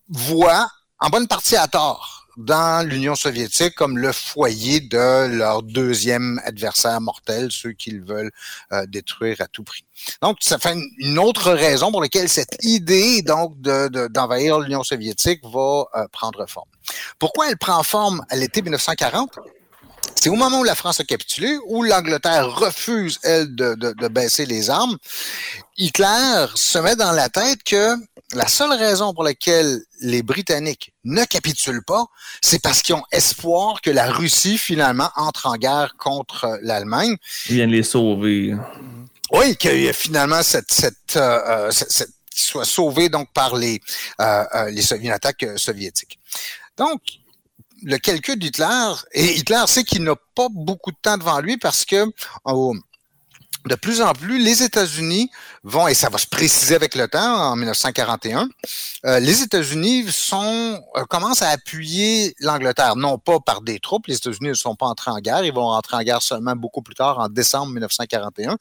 [0.10, 6.40] voit, en bonne partie à tort, dans l'Union soviétique comme le foyer de leur deuxième
[6.44, 8.32] adversaire mortel, ceux qu'ils veulent
[8.72, 9.86] euh, détruire à tout prix.
[10.22, 15.42] Donc, ça fait une autre raison pour laquelle cette idée donc d'envahir de, l'Union soviétique
[15.44, 16.70] va euh, prendre forme.
[17.20, 19.40] Pourquoi elle prend forme à l'été 1940?
[20.16, 24.08] C'est au moment où la France a capitulé, où l'Angleterre refuse, elle, de, de, de,
[24.08, 24.98] baisser les armes.
[25.78, 27.96] Hitler se met dans la tête que
[28.34, 32.06] la seule raison pour laquelle les Britanniques ne capitulent pas,
[32.42, 37.16] c'est parce qu'ils ont espoir que la Russie, finalement, entre en guerre contre l'Allemagne.
[37.50, 38.56] Ils viennent les sauver.
[39.32, 43.80] Oui, que finalement, cette, cette, euh, cette, cette soit sauvé donc par les,
[44.20, 46.20] euh, euh les une attaque soviétique.
[46.78, 47.02] Donc,
[47.82, 51.86] le calcul d'Hitler, et Hitler sait qu'il n'a pas beaucoup de temps devant lui parce
[51.86, 52.06] que
[52.46, 52.76] oh,
[53.66, 55.32] de plus en plus, les États-Unis
[55.64, 58.48] vont, et ça va se préciser avec le temps, en 1941,
[59.06, 64.18] euh, les États-Unis sont euh, commencent à appuyer l'Angleterre, non pas par des troupes, les
[64.18, 66.96] États-Unis ne sont pas entrés en guerre, ils vont rentrer en guerre seulement beaucoup plus
[66.96, 68.58] tard, en décembre 1941,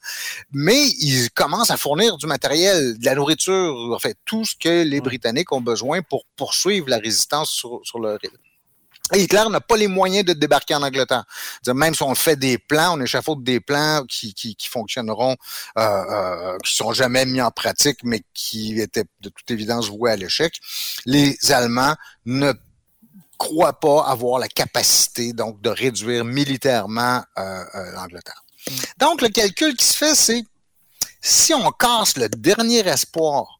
[0.51, 4.83] mais ils commencent à fournir du matériel, de la nourriture, en fait, tout ce que
[4.83, 8.31] les Britanniques ont besoin pour poursuivre la résistance sur, sur leur île.
[9.13, 11.25] Hitler n'a pas les moyens de débarquer en Angleterre.
[11.67, 15.35] Même si on fait des plans, on échafaude des plans qui, qui, qui fonctionneront,
[15.77, 20.11] euh, euh, qui sont jamais mis en pratique, mais qui étaient de toute évidence voués
[20.11, 20.59] à l'échec,
[21.05, 22.53] les Allemands ne
[23.37, 28.43] croient pas avoir la capacité donc de réduire militairement euh, euh l'Angleterre.
[28.67, 28.73] Mm.
[28.99, 30.43] Donc le calcul qui se fait, c'est
[31.21, 33.54] si on casse le dernier espoir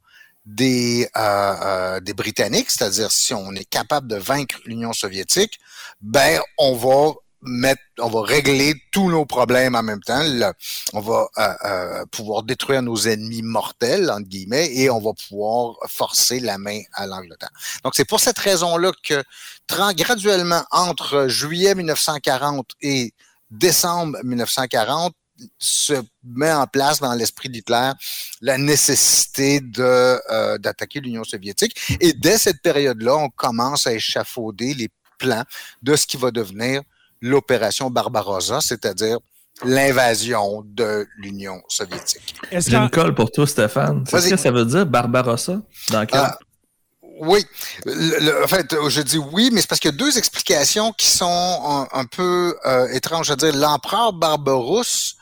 [0.46, 5.60] des, euh, euh, des Britanniques, c'est-à-dire si on est capable de vaincre l'Union soviétique,
[6.02, 10.24] ben on va mettre, on va régler tous nos problèmes en même temps.
[10.94, 16.40] On va euh, pouvoir détruire nos ennemis mortels entre guillemets et on va pouvoir forcer
[16.40, 17.52] la main à l'Angleterre.
[17.84, 19.24] Donc c'est pour cette raison-là que
[19.94, 23.14] graduellement entre juillet 1940 et
[23.52, 25.14] décembre 1940,
[25.58, 25.94] se
[26.24, 27.92] met en place dans l'esprit d'Hitler
[28.42, 31.98] la nécessité de euh, d'attaquer l'Union soviétique.
[32.00, 35.44] Et dès cette période-là, on commence à échafauder les plans
[35.82, 36.82] de ce qui va devenir
[37.22, 39.18] l'opération Barbarossa, c'est-à-dire
[39.64, 42.36] l'invasion de l'Union soviétique.
[42.52, 44.04] J'ai une colle pour toi, Stéphane.
[44.04, 45.62] Qu'est-ce que ça veut dire, Barbarossa?
[45.90, 46.20] Dans quel...
[46.20, 46.38] Ah,
[47.22, 47.46] oui,
[47.86, 50.92] le, le, en fait, je dis oui, mais c'est parce qu'il y a deux explications
[50.92, 51.26] qui sont
[51.66, 53.28] un, un peu euh, étranges.
[53.28, 55.16] Je veux dire, l'empereur Barbarousse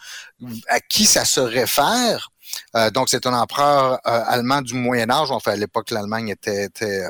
[0.68, 2.33] à qui ça se réfère,
[2.76, 5.32] Euh, donc, c'est un empereur euh, allemand du Moyen Âge.
[5.32, 7.04] Enfin, à l'époque, l'Allemagne était, était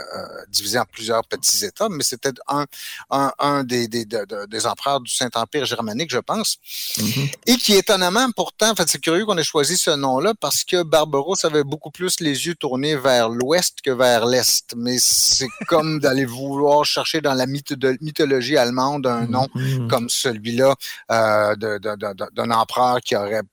[0.49, 2.65] divisée en plusieurs petits États, mais c'était un,
[3.09, 6.57] un, un des, des, des, empereurs du Saint-Empire germanique, je pense.
[6.97, 7.33] Mm-hmm.
[7.47, 10.83] Et qui, étonnamment, pourtant, en fait, c'est curieux qu'on ait choisi ce nom-là parce que
[10.83, 14.73] Barbaros avait beaucoup plus les yeux tournés vers l'ouest que vers l'est.
[14.75, 19.87] Mais c'est comme d'aller vouloir chercher dans la mythologie allemande un nom mm-hmm.
[19.87, 20.75] comme celui-là
[21.11, 23.43] euh, d'un empereur qui aurait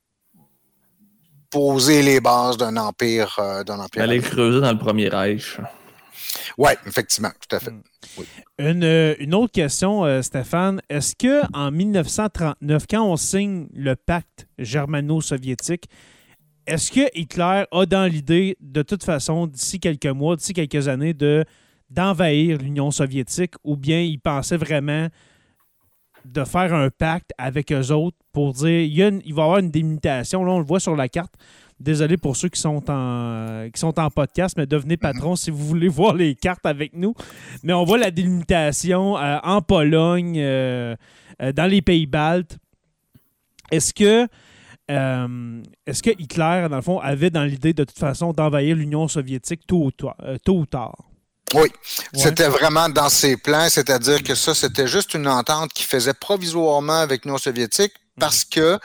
[1.50, 3.36] posé les bases d'un empire.
[3.38, 4.02] Euh, d'un empire.
[4.02, 5.58] Aller creuser dans le premier Reich.
[6.56, 7.70] Oui, effectivement, tout à fait.
[7.70, 7.82] Mm.
[8.60, 10.80] Euh, une, autre question, Stéphane.
[10.88, 15.88] Est-ce que en 1939, quand on signe le pacte germano-soviétique,
[16.66, 21.14] est-ce que Hitler a dans l'idée, de toute façon, d'ici quelques mois, d'ici quelques années,
[21.14, 21.44] de
[21.90, 25.08] d'envahir l'Union soviétique, ou bien il pensait vraiment
[26.24, 30.44] de faire un pacte avec eux autres pour dire il, va y avoir une délimitation.
[30.44, 31.34] Là, on le voit sur la carte.
[31.78, 35.00] Désolé pour ceux qui sont en, qui sont en podcast, mais devenez mhm.
[35.00, 37.14] patron si vous voulez voir les cartes avec nous.
[37.62, 40.94] Mais on voit la délimitation euh, en Pologne, euh,
[41.40, 42.58] euh, dans les pays baltes.
[43.70, 44.26] Est-ce que,
[44.88, 49.64] est-ce que Hitler, dans le fond, avait dans l'idée de toute façon d'envahir l'Union soviétique
[49.66, 49.90] tôt
[50.48, 50.96] ou tard?
[51.54, 51.68] Oui,
[52.12, 57.00] c'était vraiment dans ses plans, c'est-à-dire que ça, c'était juste une entente qui faisait provisoirement
[57.00, 58.78] avec nos soviétiques parce que,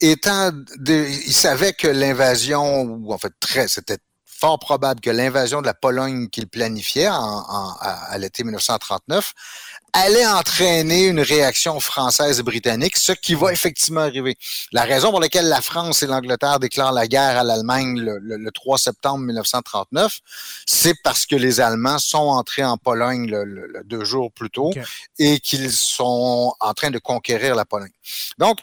[0.00, 0.52] étant,
[0.86, 5.74] il savait que l'invasion, ou en fait très, c'était fort probable que l'invasion de la
[5.74, 9.32] Pologne qu'il planifiait à l'été 1939
[9.92, 14.36] allait entraîner une réaction française et britannique, ce qui va effectivement arriver.
[14.72, 18.76] La raison pour laquelle la France et l'Angleterre déclarent la guerre à l'Allemagne le, 3
[18.76, 20.20] septembre 1939,
[20.66, 24.72] c'est parce que les Allemands sont entrés en Pologne le, deux jours plus tôt
[25.18, 27.92] et qu'ils sont en train de conquérir la Pologne.
[28.36, 28.58] Donc,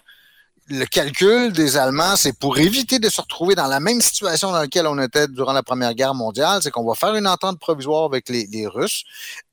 [0.68, 4.60] le calcul des Allemands, c'est pour éviter de se retrouver dans la même situation dans
[4.60, 8.06] laquelle on était durant la Première Guerre mondiale, c'est qu'on va faire une entente provisoire
[8.06, 9.04] avec les, Russes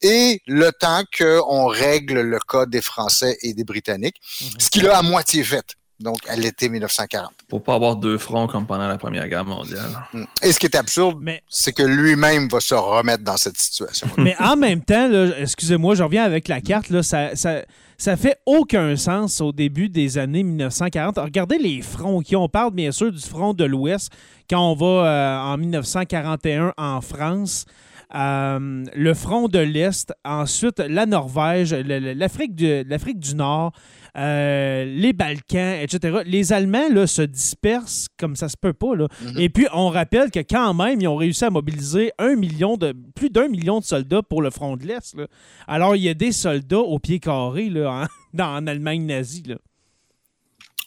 [0.02, 4.48] et le temps qu'on règle le cas des Français et des Britanniques, mhm.
[4.58, 5.76] ce qu'il a à moitié fait.
[6.00, 7.30] Donc, à l'été 1940.
[7.48, 9.90] Pour pas avoir deux fronts comme pendant la Première Guerre mondiale.
[10.12, 10.24] Mm.
[10.42, 14.08] Et ce qui est absurde, c'est que lui-même va se remettre dans cette situation.
[14.18, 17.62] Mais en même temps, excusez-moi, je reviens avec la carte, là, ça, ça
[18.00, 21.18] ça fait aucun sens au début des années 1940.
[21.18, 24.10] Regardez les fronts qui on parle bien sûr du front de l'Ouest
[24.48, 27.66] quand on va euh, en 1941 en France.
[28.14, 33.72] Euh, le front de l'Est, ensuite la Norvège, l'Afrique du, du Nord,
[34.16, 36.20] euh, les Balkans, etc.
[36.24, 38.94] Les Allemands là, se dispersent comme ça se peut pas.
[38.94, 39.08] Là.
[39.22, 39.40] Mhm.
[39.40, 42.94] Et puis, on rappelle que quand même, ils ont réussi à mobiliser un million de,
[43.14, 45.16] plus d'un million de soldats pour le front de l'Est.
[45.66, 49.44] Alors, il y a des soldats au pied carré là, dans, en Allemagne nazie.
[49.46, 49.56] Là.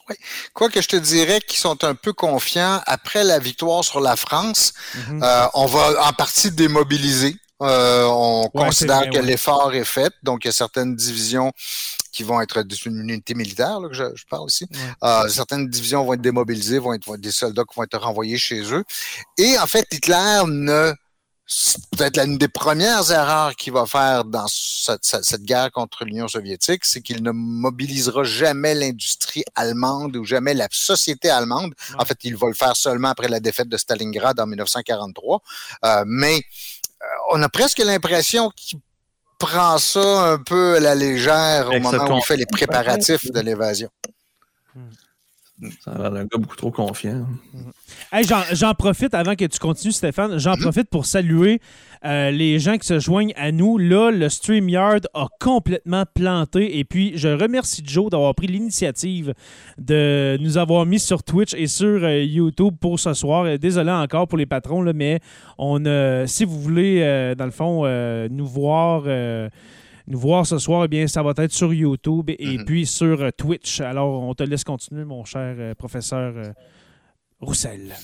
[0.09, 0.15] Oui.
[0.53, 4.15] Quoi que je te dirais qu'ils sont un peu confiants après la victoire sur la
[4.15, 4.73] France,
[5.07, 5.23] mhm.
[5.23, 7.35] euh, on va en partie démobiliser.
[7.61, 11.53] Euh, on considère que l'effort est fait, donc il y a certaines divisions
[12.13, 14.67] qui vont être une unité militaire, là, que je, parle ici.
[15.03, 18.61] Euh, certaines divisions vont être démobilisées, vont être, des soldats qui vont être renvoyés chez
[18.71, 18.83] eux.
[19.37, 20.93] Et en fait, Hitler ne
[21.91, 26.85] peut-être l'une des premières erreurs qu'il va faire dans cette, cette guerre contre l'Union soviétique,
[26.85, 31.73] c'est qu'il ne mobilisera jamais l'industrie allemande ou jamais la société allemande.
[31.97, 35.41] En fait, il va le faire seulement après la défaite de Stalingrad en 1943.
[35.83, 38.79] Euh, mais euh, on a presque l'impression qu'il
[39.45, 43.39] prend ça un peu à la légère au moment où il fait les préparatifs de
[43.41, 43.89] l'évasion.
[45.79, 47.25] Ça a l'air d'un gars beaucoup trop confiant.
[48.53, 50.37] j'en profite avant que tu continues, Stéphane.
[50.39, 51.61] J'en profite pour saluer
[52.05, 53.77] euh, les gens qui se joignent à nous.
[53.77, 56.79] Là, le StreamYard a complètement planté.
[56.79, 59.33] Et puis, je remercie Joe d'avoir pris l'initiative
[59.77, 63.45] de nous avoir mis sur Twitch et sur euh, YouTube pour ce soir.
[63.45, 65.19] Euh, désolé encore pour les patrons, mais
[65.59, 65.83] on,
[66.25, 67.85] si vous voulez, dans le fond,
[68.29, 69.03] nous voir
[70.07, 72.65] nous voir ce soir, eh bien, ça va être sur YouTube et mhm.
[72.65, 73.81] puis sur euh, Twitch.
[73.81, 76.51] Alors, on te laisse continuer, mon cher euh, professeur euh,
[77.39, 77.95] Roussel.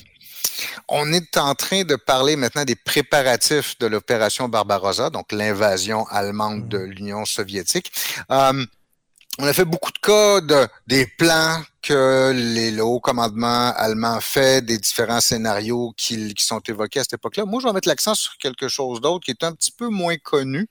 [0.88, 6.68] On est en train de parler maintenant des préparatifs de l'opération Barbarossa, donc l'invasion allemande
[6.68, 6.90] de mhm.
[6.90, 7.92] l'Union soviétique
[9.40, 14.20] on a fait beaucoup de cas de, des plans que les, le haut commandement allemand
[14.20, 17.46] fait, des différents scénarios qui, sont évoqués à cette époque-là.
[17.46, 20.16] Moi, je vais mettre l'accent sur quelque chose d'autre qui est un petit peu moins
[20.18, 20.68] connu,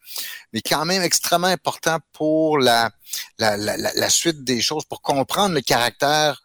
[0.54, 2.92] mais quand même extrêmement important pour la,
[3.40, 6.42] la suite des choses, pour comprendre le caractère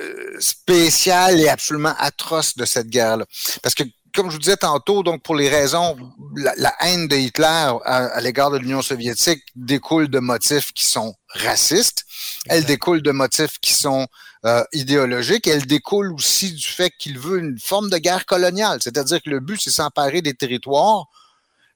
[0.00, 3.26] euh, spécial et absolument atroce de cette guerre-là.
[3.64, 3.82] Parce que
[4.14, 5.96] comme je vous disais tantôt, donc pour les raisons,
[6.36, 12.04] la, haine de Hitler à, l'égard de l'Union soviétique découle de motifs qui sont racistes.
[12.46, 14.06] Elle découle de motifs qui sont
[14.44, 19.20] euh, idéologique, elle découle aussi du fait qu'il veut une forme de guerre coloniale, c'est-à-dire
[19.22, 21.06] que le but, c'est s'emparer des territoires,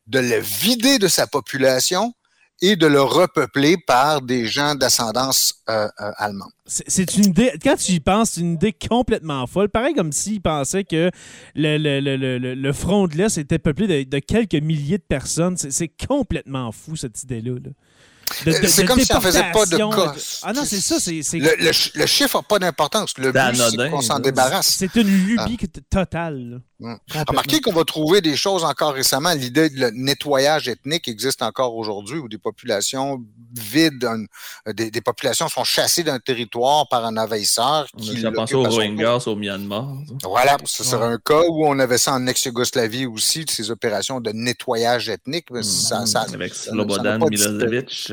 [0.07, 2.14] de le vider de sa population
[2.62, 6.53] et de le repeupler par des gens d'ascendance euh, euh, allemande.
[6.64, 9.68] C'est une idée, quand tu y penses, c'est une idée complètement folle.
[9.68, 11.11] Pareil comme s'ils pensaient que
[11.57, 15.57] le, le, le, le, front de l'Est était peuplé de, de, quelques milliers de personnes.
[15.57, 17.57] C'est complètement fou, cette idée-là.
[17.64, 17.70] là
[18.46, 20.14] euh, c'est comme si on faisait pas de cas.
[20.42, 21.01] Ah non, c'est ça.
[21.01, 23.14] c'est le, chiffre n'a pas d'importance.
[23.18, 24.68] Le but, c'est qu'on s'en débarrasse.
[24.79, 25.81] C'est une lubie ah.
[25.90, 26.61] totale.
[26.83, 26.99] Hum.
[27.29, 29.33] Remarquez qu'on va trouver des choses encore récemment.
[29.35, 33.23] L'idée de nettoyage ethnique existe encore aujourd'hui où des populations
[33.55, 34.09] vides,
[34.66, 37.87] des, populations sont chassées d'un territoire par un envahisseur.
[37.97, 39.95] Qui ça pensé aux Rohingyas au Myanmar.
[40.25, 44.33] Voilà, ce serait un cas où on avait ça en ex-Yougoslavie aussi, ces opérations de
[44.33, 45.47] nettoyage ethnique.
[45.62, 48.12] Ça, ça, Avec Slobodan Milosevic.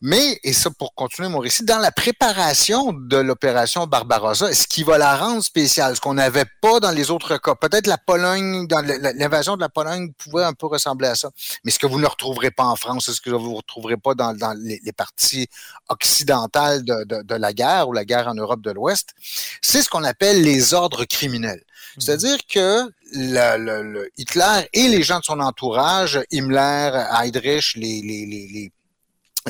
[0.00, 4.82] Mais, et ça pour continuer mon récit, dans la préparation de l'opération Barbarossa, ce qui
[4.82, 8.66] va la rendre spéciale, ce qu'on n'avait pas dans les autres cas, peut-être la Pologne,
[8.66, 8.84] dans
[9.16, 11.30] l'invasion de la Pologne pouvait un peu ressembler à ça,
[11.64, 14.14] mais ce que vous ne retrouverez pas en France, ce que vous ne retrouverez pas
[14.14, 15.48] dans, les, parties
[15.88, 19.10] occidentales de, la guerre ou la guerre en Europe de l'Ouest,
[19.60, 21.62] c'est ce qu'on appelle les ordres criminels.
[21.96, 22.00] Mmh.
[22.00, 28.72] C'est-à-dire que le, Hitler et les gens de son entourage, Himmler, Heydrich, les, les les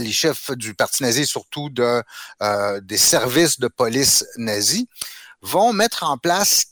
[0.05, 2.03] chefs du parti nazi, surtout de,
[2.43, 4.85] euh, des services de police nazis,
[5.43, 6.67] vont mettre en place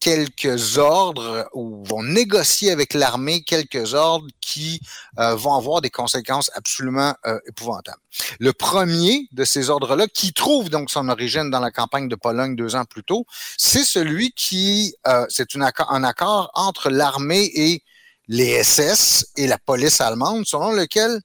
[0.00, 4.80] quelques ordres ou vont négocier avec l'armée quelques ordres qui
[5.18, 8.00] euh, vont avoir des conséquences absolument euh, épouvantables.
[8.38, 12.54] Le premier de ces ordres-là, qui trouve donc son origine dans la campagne de Pologne
[12.54, 13.26] deux ans plus tôt,
[13.56, 14.94] c'est celui qui,
[15.28, 17.82] c'est un accord entre l'armée et
[18.28, 21.20] les SS et la police allemande, selon lequel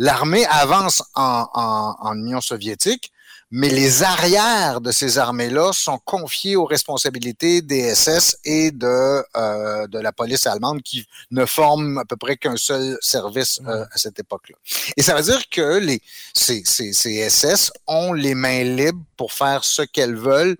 [0.00, 3.12] L'armée avance en, Union soviétique,
[3.50, 9.86] mais les arrières de ces armées-là sont confiées aux responsabilités des SS et de, euh,
[9.88, 13.98] de la police allemande qui ne forment à peu près qu'un seul service euh, à
[13.98, 14.56] cette époque-là.
[14.96, 16.00] Et ça veut dire que les,
[16.32, 20.56] ces, ces, ces SS ont les mains libres pour faire ce qu'elles veulent.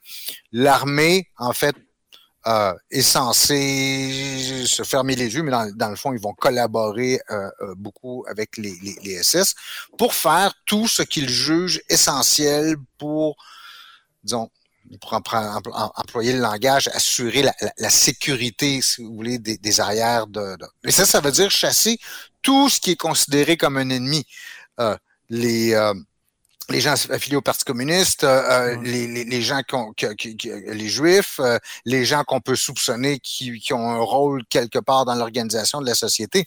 [0.53, 1.77] L'armée, en fait,
[2.47, 7.51] euh, est censé se fermer les yeux, mais dans, le fond, ils vont collaborer euh,
[7.61, 9.55] euh, beaucoup avec les, les, SS
[9.99, 13.37] pour faire tout ce qu'ils jugent essentiel pour,
[14.25, 14.49] disons,
[15.03, 20.93] pour employer le langage, assurer la, sécurité, si vous voulez, des, arrières de, de, Et
[20.93, 21.99] ça, ça veut dire chasser
[22.41, 24.25] tout ce qui est considéré comme un ennemi.
[25.29, 25.75] les
[26.71, 29.61] les gens affiliés au Parti communiste, euh, euh, les, les, gens
[29.97, 34.45] qui, qui, les juifs, euh, les gens qu'on peut soupçonner qui, qui, ont un rôle
[34.47, 36.47] quelque part dans l'organisation de la société,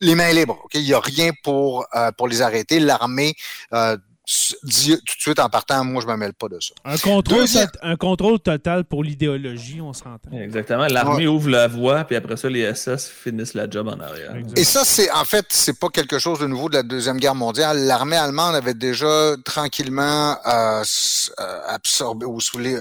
[0.00, 0.58] les mains libres.
[0.74, 2.80] Il n'y a rien pour, pour les arrêter.
[2.80, 3.34] L'armée
[4.62, 6.74] dit tout de suite en partant, moi, je ne me mêle pas de ça.
[6.84, 7.46] Un contrôle,
[7.82, 10.30] un contrôle total pour l'idéologie, on s'entend.
[10.32, 10.86] Exactement.
[10.86, 14.34] L'armée ouvre la voie, puis après ça, les SS finissent la job en arrière.
[14.56, 17.34] Et ça, c'est en fait, c'est pas quelque chose de nouveau de la Deuxième Guerre
[17.34, 17.78] mondiale.
[17.78, 20.82] L'armée allemande avait déjà tranquillement euh,
[21.40, 22.38] euh absorbé ou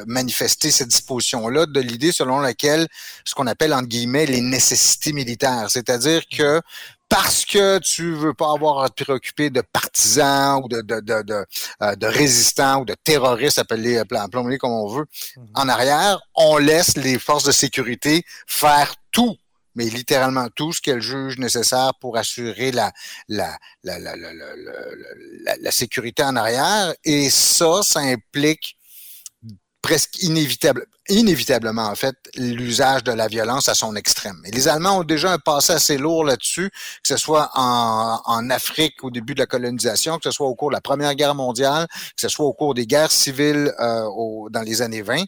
[0.07, 2.87] manifesté cette disposition-là de l'idée selon laquelle
[3.25, 5.65] ce qu'on appelle, entre guillemets, les nécessités militaires.
[5.69, 6.61] C'est-à-dire que
[7.09, 11.23] parce que tu veux pas avoir à te préoccuper de partisans ou de, de, de,
[11.23, 11.45] de,
[11.81, 15.47] euh, de résistants ou de terroristes, appelés, appelés comme on veut, mhm.
[15.55, 19.35] en arrière, on laisse les forces de sécurité faire tout
[19.75, 22.91] mais littéralement tout ce qu'elles jugent nécessaire pour assurer la,
[23.29, 26.93] la, la, la, la, la sécurité en arrière.
[27.05, 28.78] Et ça, ça implique
[29.81, 34.41] presque inévitable, inévitablement, en fait, l'usage de la violence à son extrême.
[34.45, 39.03] Et les Allemands ont déjà un passé assez lourd là-dessus, que ce soit en, Afrique
[39.03, 41.87] au début de la colonisation, que ce soit au cours de la Première Guerre mondiale,
[41.87, 45.23] que ce soit au cours des guerres civiles euh, au, dans les années 20.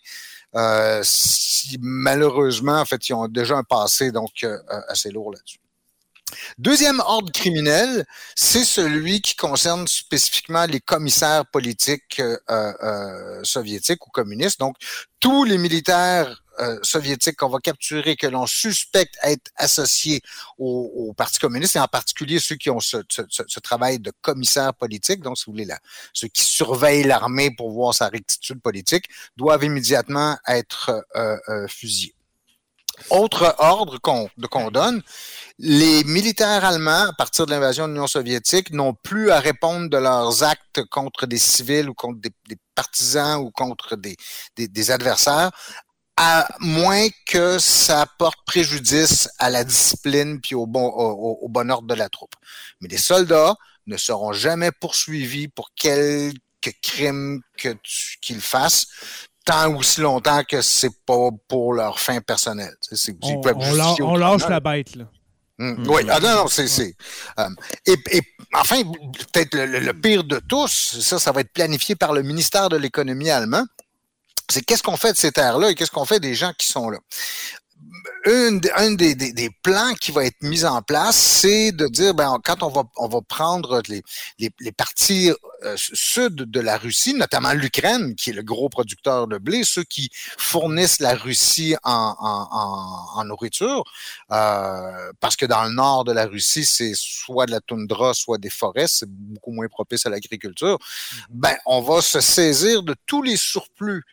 [0.55, 4.57] Euh, si, malheureusement, en fait, ils ont déjà un passé donc euh,
[4.89, 5.59] assez lourd là-dessus.
[6.57, 14.11] Deuxième ordre criminel, c'est celui qui concerne spécifiquement les commissaires politiques euh, euh, soviétiques ou
[14.11, 14.59] communistes.
[14.59, 14.75] Donc,
[15.19, 20.21] tous les militaires euh, soviétiques qu'on va capturer, que l'on suspecte être associés
[20.57, 22.97] au, Parti communiste, et en particulier ceux qui ont ce,
[23.59, 25.79] travail de commissaire politique, donc si vous voulez, là,
[26.13, 29.05] ceux qui surveillent l'armée pour voir sa rectitude politique,
[29.37, 31.05] doivent immédiatement être
[31.67, 32.15] fusillés.
[33.09, 35.01] Autre ordre qu'on donne,
[35.59, 39.97] les militaires allemands, à partir de l'invasion de l'Union soviétique, n'ont plus à répondre de
[39.97, 42.31] leurs actes contre des civils ou contre des,
[42.75, 44.15] partisans ou contre des,
[44.55, 45.51] des, adversaires,
[46.17, 51.87] à moins que ça porte préjudice à la discipline puis au bon, au, bon ordre
[51.87, 52.33] de la troupe.
[52.79, 53.55] Mais les soldats
[53.87, 58.87] ne seront jamais poursuivis pour quel quelque crime que tu, qu'ils fassent,
[59.45, 62.75] tant aussi longtemps que c'est pas pour leur fin personnelle.
[62.81, 65.05] C'est, on, on, on lâche la bête, là.
[65.57, 65.87] Mmh.
[65.89, 66.67] Oui, ah non, non, c'est.
[66.67, 66.95] c'est
[67.39, 67.47] euh,
[67.85, 68.21] et, et,
[68.53, 72.67] enfin, peut-être le, le, pire de tous, ça, ça va être planifié par le ministère
[72.69, 73.63] de l'économie allemand.
[74.49, 76.89] C'est qu'est-ce qu'on fait de ces terres-là et qu'est-ce qu'on fait des gens qui sont
[76.89, 76.97] là?
[78.25, 82.13] Une, un des, des, des, plans qui va être mis en place, c'est de dire,
[82.13, 84.03] ben, quand on va, on va prendre les,
[84.39, 85.31] les, les parties
[85.63, 89.83] euh, sud de la Russie, notamment l'Ukraine, qui est le gros producteur de blé, ceux
[89.83, 93.83] qui fournissent la Russie en, en, en, nourriture,
[94.31, 98.37] euh, parce que dans le nord de la Russie, c'est soit de la toundra, soit
[98.37, 101.25] des forêts, c'est beaucoup moins propice à l'agriculture, mm-hmm.
[101.29, 104.03] ben, on va se saisir de tous les surplus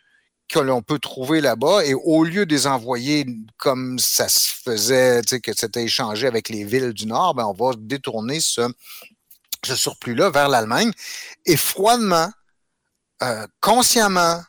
[0.49, 3.25] que l'on peut trouver là-bas et au lieu de les envoyer
[3.57, 7.45] comme ça se faisait, tu sais, que c'était échangé avec les villes du Nord, ben
[7.45, 8.61] on va détourner ce,
[9.63, 10.91] ce surplus-là vers l'Allemagne
[11.45, 12.31] et froidement,
[13.21, 14.41] euh, consciemment,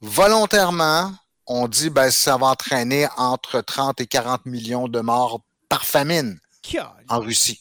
[0.00, 1.14] volontairement,
[1.46, 6.40] on dit ben ça va entraîner entre 30 et 40 millions de morts par famine
[7.08, 7.60] en Russie.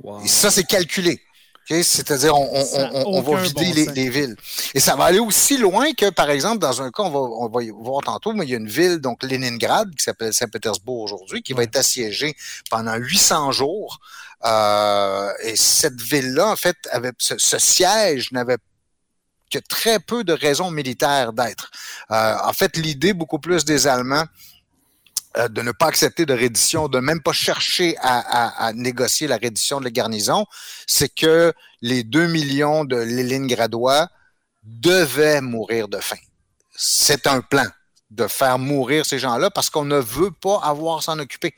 [0.00, 0.22] Wow.
[0.22, 1.20] Et ça, c'est calculé.
[1.68, 4.36] C'est-à-dire, on, on, on va vider bon les, les, villes.
[4.74, 7.48] Et ça va aller aussi loin que, par exemple, dans un cas, on va, on
[7.48, 11.02] va y voir tantôt, mais il y a une ville, donc Leningrad, qui s'appelle Saint-Pétersbourg
[11.02, 12.34] aujourd'hui, qui va être assiégée
[12.70, 14.00] pendant 800 jours.
[14.44, 18.56] Euh, et cette ville-là, en fait, avait ce, ce siège n'avait
[19.50, 21.70] que très peu de raisons militaires d'être.
[22.10, 24.24] Euh, en fait, l'idée beaucoup plus des Allemands,
[25.36, 29.26] euh, de ne pas accepter de reddition, de même pas chercher à, à, à négocier
[29.26, 30.46] la reddition de la garnison,
[30.86, 31.52] c'est que
[31.82, 34.08] les deux millions de Léningradois
[34.64, 36.16] devaient mourir de faim.
[36.74, 37.66] C'est un plan
[38.10, 41.54] de faire mourir ces gens-là parce qu'on ne veut pas avoir à s'en occuper.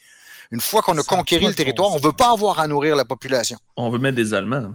[0.50, 3.04] Une fois qu'on a conquéri le territoire, on ne veut pas avoir à nourrir la
[3.04, 3.56] population.
[3.76, 4.74] On veut mettre des Allemands.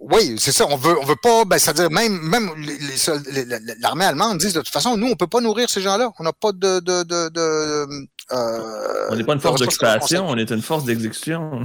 [0.00, 0.66] Oui, c'est ça.
[0.68, 2.50] On veut, on veut pas, ben, c'est-à-dire même, même
[3.80, 6.10] l'armée allemande dit de toute façon, nous, on peut pas nourrir ces gens-là.
[6.18, 10.36] On n'a pas de, de, de, de euh, on n'est pas une force d'occupation, on
[10.36, 11.64] est une force d'exécution.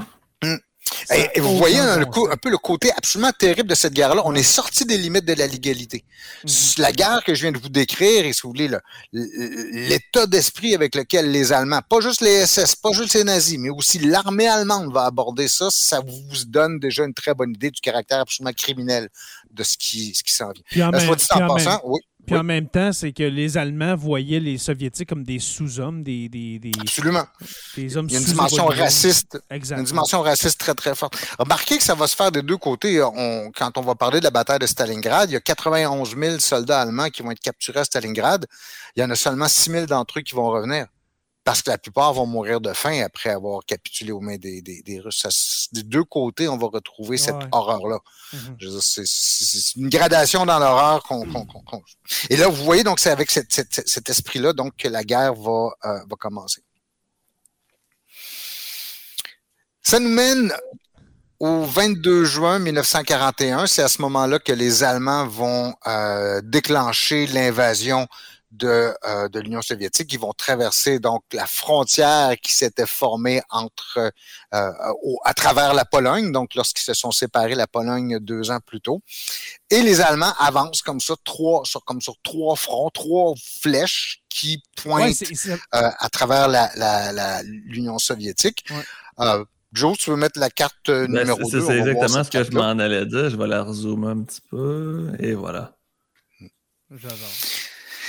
[1.12, 4.22] Et, et, vous voyez un, un, peu le côté absolument terrible de cette guerre-là.
[4.26, 6.04] On est sorti des limites de la légalité.
[6.44, 6.50] Mmh.
[6.78, 8.70] La guerre que je viens de vous décrire, et si vous voulez,
[9.12, 13.70] l'état d'esprit avec lequel les Allemands, pas juste les SS, pas juste les nazis, mais
[13.70, 17.82] aussi l'armée allemande va aborder ça, ça vous donne déjà une très bonne idée du
[17.82, 19.10] caractère absolument criminel
[19.52, 20.64] de ce qui, ce qui s'en vient.
[20.70, 22.00] Puis en, même, en passant, oui.
[22.26, 22.42] Puis oui.
[22.42, 26.58] en même temps, c'est que les Allemands voyaient les Soviétiques comme des sous-hommes, des, des,
[26.58, 27.26] des, Absolument.
[27.76, 29.40] Des hommes Il y a une dimension raciste.
[29.50, 29.80] Exactement.
[29.82, 31.16] Une dimension raciste très, très forte.
[31.38, 33.02] Remarquez que ça va se faire des deux côtés.
[33.04, 36.40] On, quand on va parler de la bataille de Stalingrad, il y a 91 000
[36.40, 38.46] soldats allemands qui vont être capturés à Stalingrad.
[38.96, 40.88] Il y en a seulement 6 000 d'entre eux qui vont revenir
[41.44, 44.82] parce que la plupart vont mourir de faim après avoir capitulé aux mains des, des,
[44.82, 45.20] des Russes.
[45.22, 45.30] Ça,
[45.74, 47.48] des deux côtés, on va retrouver cette ouais.
[47.52, 48.00] horreur-là.
[48.34, 49.06] Mm-hmm.
[49.06, 51.76] C'est une gradation dans l'horreur qu'on, qu qu
[52.30, 55.34] Et là, vous voyez, donc, c'est avec cette, cette, cet esprit-là donc que la guerre
[55.34, 56.62] va, euh, va commencer.
[59.82, 60.54] Ça nous mène
[61.40, 63.68] au 22 juin 1941.
[63.68, 68.08] C'est à ce moment-là que les Allemands vont euh, déclencher l'invasion
[68.54, 70.14] de, euh, de l'Union soviétique.
[70.14, 74.12] Ils vont traverser donc la frontière qui s'était formée entre
[74.54, 78.60] euh, au, à travers la Pologne, donc lorsqu'ils se sont séparés la Pologne deux ans
[78.66, 79.02] plus tôt.
[79.72, 84.62] Et les Allemands avancent comme ça, trois, sur, comme sur trois fronts, trois flèches qui
[84.76, 85.54] pointent ouais, c est, c est...
[85.54, 86.48] Euh, à travers
[87.44, 88.66] l'Union soviétique.
[88.70, 89.44] Ouais.
[89.74, 91.62] Joe, tu veux mettre la carte ben, numéro 2?
[91.66, 93.32] C'est exactement ce que je m'en allais dire.
[93.32, 95.12] Je vais la rezoomer un petit peu.
[95.18, 95.76] Et voilà.
[96.92, 97.18] J'adore.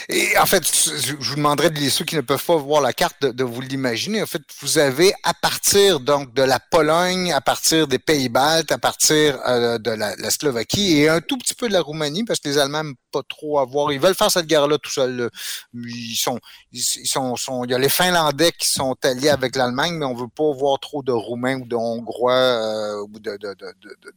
[0.08, 3.24] Et en fait, je vous demanderais de ceux qui ne peuvent pas voir la carte
[3.24, 4.22] de, vous l'imaginer.
[4.22, 8.78] En fait, vous avez à partir donc de la Pologne, à partir des Pays-Baltes, à
[8.78, 12.48] partir euh, de la, Slovaquie et un tout petit peu de la Roumanie, parce que
[12.48, 13.92] les Allemands n'aiment pas trop avoir.
[13.92, 15.30] Ils veulent faire cette guerre-là tout seuls.
[15.72, 16.38] Ils sont,
[16.72, 20.28] ils sont, il y a les Finlandais qui sont alliés avec l'Allemagne, mais on veut
[20.28, 23.38] pas voir trop de Roumains ou de Hongrois euh, ou de,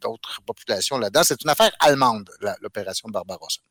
[0.01, 1.21] d'autres populations là-dedans.
[1.23, 2.29] C'est une affaire allemande,
[2.61, 3.61] l'opération Barbarossa.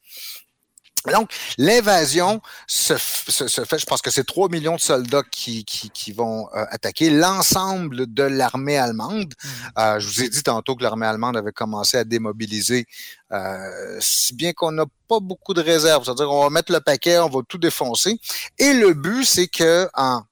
[1.13, 5.65] Donc, l'invasion se, se, se, fait, je pense que c'est 3 millions de soldats qui,
[5.65, 9.33] qui, qui vont euh, attaquer l'ensemble de l'armée allemande.
[9.43, 9.49] Mmh.
[9.79, 12.87] Euh, je vous ai dit tantôt que l'armée allemande avait commencé à démobiliser,
[13.33, 16.05] euh, si bien qu'on n'a pas beaucoup de réserves.
[16.05, 18.19] C'est-à-dire qu'on va mettre le paquet, on va tout défoncer.
[18.59, 20.23] Et le but, c'est que en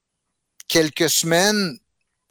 [0.69, 1.79] quelques semaines,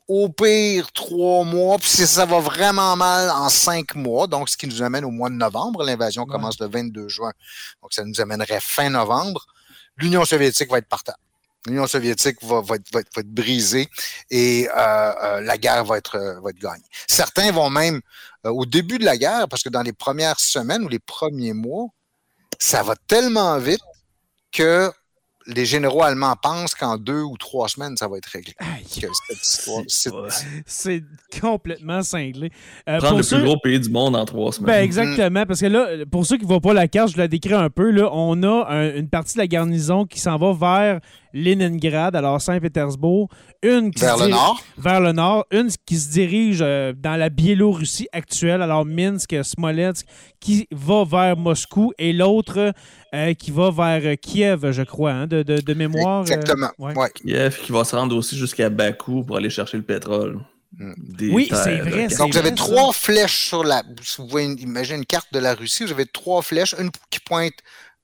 [0.08, 4.58] au pire trois mois, puis si ça va vraiment mal en cinq mois, donc ce
[4.58, 6.32] qui nous amène au mois de novembre, l'invasion ouais.
[6.32, 7.32] commence le 22 juin,
[7.82, 9.46] donc ça nous amènerait fin novembre,
[9.98, 11.18] l'Union soviétique va être par terre.
[11.68, 13.90] l'Union soviétique va, va, être, va, être, brisée
[14.30, 16.84] et euh, euh, la guerre va être, va être gagnée.
[17.08, 18.02] Certains vont même,
[18.46, 21.54] euh, au début de la guerre, parce que dans les premières semaines ou les premiers
[21.54, 21.88] mois,
[22.60, 23.82] ça va tellement vite
[24.52, 24.92] que
[25.48, 28.54] les généraux allemands pensent qu'en deux ou trois semaines, ça va être réglé.
[30.66, 31.04] C'est
[31.42, 32.52] complètement cinglé.
[32.88, 34.68] Euh, Prendre le plus gros pays du monde en trois semaines.
[34.68, 37.28] Ben exactement, parce que là, pour ceux qui ne voient pas la carte, je la
[37.28, 37.92] décris un peu.
[37.92, 41.00] Là, on a une partie de la garnison qui s'en va vers
[41.34, 43.28] Leningrad, alors Saint-Pétersbourg,
[43.64, 47.30] une qui vers le nord, vers le nord, une qui se dirige euh, dans la
[47.30, 50.06] Biélorussie actuelle, alors Minsk, Smolensk,
[50.40, 52.74] qui va vers Moscou, et l'autre
[53.14, 56.22] euh, qui va vers Kiev, je crois, hein, de, de, de, mémoire.
[56.22, 56.72] Euh, Exactement.
[56.78, 56.96] Ouais.
[56.96, 57.12] Ouais.
[57.14, 60.40] Kiev qui va se rendre aussi jusqu'à Bakou pour aller chercher le pétrole.
[60.98, 62.08] Des oui, c'est vrai.
[62.08, 63.00] Donc, vous avez vrai, trois ça.
[63.00, 63.84] flèches sur la.
[64.18, 67.54] Vous voyez, imaginez une carte de la Russie, vous avez trois flèches, une qui pointe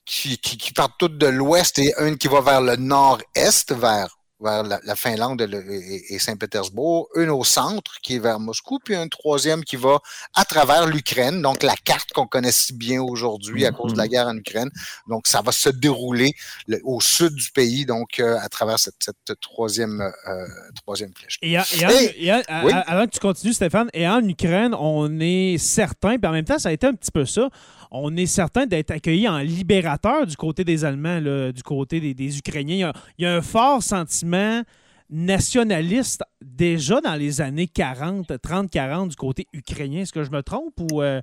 [0.06, 4.19] qui, qui, qui partent toutes de l'ouest et une qui va vers le nord-est, vers
[4.40, 8.40] vers la, la Finlande et, le, et, et Saint-Pétersbourg, une au centre qui est vers
[8.40, 10.00] Moscou, puis une troisième qui va
[10.34, 14.08] à travers l'Ukraine, donc la carte qu'on connaît si bien aujourd'hui à cause de la
[14.08, 14.70] guerre en Ukraine.
[15.08, 16.34] Donc ça va se dérouler
[16.68, 20.48] le, au sud du pays, donc euh, à travers cette, cette troisième, euh,
[20.84, 21.38] troisième flèche.
[21.42, 22.74] Et, et, en, et en, oui?
[22.88, 26.60] avant que tu continues, Stéphane, et en Ukraine, on est certain, puis en même temps,
[26.60, 27.50] ça a été un petit peu ça
[27.92, 32.14] on est certain d'être accueilli en libérateur du côté des Allemands, là, du côté des,
[32.14, 32.76] des Ukrainiens.
[32.76, 34.29] Il y, a, il y, a, un fort sentiment
[35.10, 40.02] nationaliste déjà dans les années 40, 30-40 du côté ukrainien.
[40.02, 41.02] Est-ce que je me trompe ou...
[41.02, 41.22] Euh...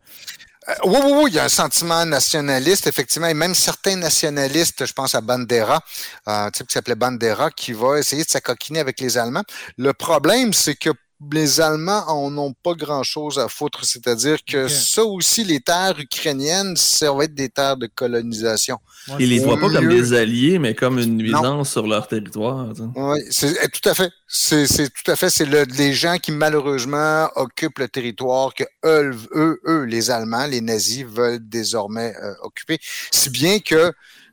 [0.69, 4.85] Euh, oui, oui, oui, il y a un sentiment nationaliste, effectivement, et même certains nationalistes,
[4.85, 8.81] je pense à Bandera, euh, un type qui s'appelait Bandera, qui va essayer de s'acoquiner
[8.81, 9.45] avec les Allemands.
[9.79, 10.91] Le problème, c'est que
[11.33, 13.85] les Allemands en ont pas grand-chose à foutre.
[13.85, 14.75] C'est-à-dire que okay.
[14.75, 18.79] ça aussi, les terres ukrainiennes, ça va être des terres de colonisation.
[19.19, 21.65] Ils les voient pas comme des alliés, mais comme une nuisance non.
[21.65, 22.69] sur leur territoire.
[22.95, 24.11] Oui, c'est eh, tout à fait.
[24.27, 25.31] C'est tout à fait.
[25.31, 30.47] C'est le, les gens qui, malheureusement, occupent le territoire que eux, eux, eux les Allemands,
[30.47, 32.79] les nazis, veulent désormais euh, occuper.
[33.11, 33.93] Si bien que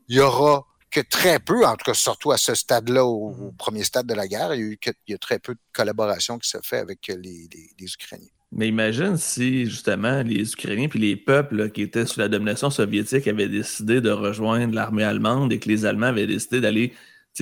[0.09, 3.51] il y aura que très peu, en tout cas surtout à ce stade-là, au, au,
[3.51, 5.55] premier stade de la guerre, il y a eu que, il y a très peu
[5.55, 8.27] de collaboration qui se fait avec les, les, les Ukrainiens.
[8.51, 12.69] Mais imagine si, justement, les Ukrainiens puis les peuples là, qui étaient sous la domination
[12.69, 16.93] soviétique avaient décidé de rejoindre l'armée allemande et que les Allemands avaient décidé d'aller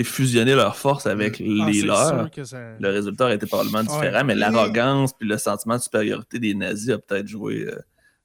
[0.01, 1.69] fusionner leurs forces avec mmh.
[1.69, 2.45] les ah, leurs.
[2.45, 2.57] Ça...
[2.79, 4.23] Le résultat aurait été probablement différent, ouais.
[4.23, 7.77] mais l'arrogance puis le sentiment de supériorité des nazis a peut-être joué euh,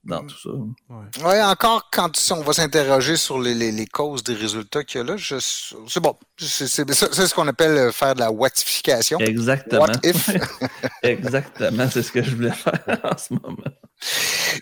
[0.07, 0.50] dans tout ça.
[0.50, 5.00] Oui, ouais, encore quand on va s'interroger sur les, les, les, causes des résultats qu'il
[5.00, 6.16] y a là, c'est bon.
[6.38, 9.18] C'est ce qu'on appelle euh, faire de la whatification.
[9.18, 9.82] Exactement.
[9.82, 10.30] What if?
[11.02, 13.57] Exactement, c'est ce que je voulais faire en ce moment.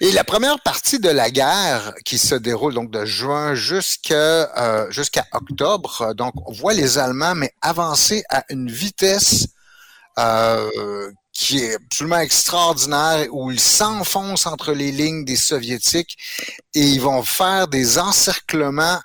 [0.01, 4.15] Et la première partie de la guerre qui se déroule donc de juin jusqu'à
[4.57, 9.49] euh, jusqu'à octobre, donc on voit les Allemands mais avancer à une vitesse
[10.19, 16.17] euh, qui est absolument extraordinaire, où ils s'enfoncent entre les lignes des soviétiques
[16.75, 19.01] et ils vont faire des encerclements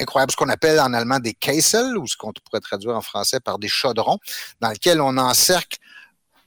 [0.00, 3.40] incroyables, ce qu'on appelle en allemand des Kessel, ou ce qu'on pourrait traduire en français
[3.40, 4.18] par des chaudrons,
[4.60, 5.78] dans lesquels on encercle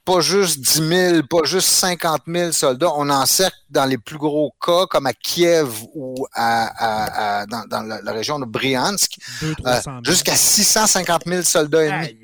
[0.03, 4.51] pas juste 10 000, pas juste 50 000 soldats, on encercle dans les plus gros
[4.59, 9.17] cas, comme à Kiev ou à, à, à dans, dans la, la, région de Briansk,
[9.43, 12.17] euh, jusqu'à 650 000 soldats ennemis.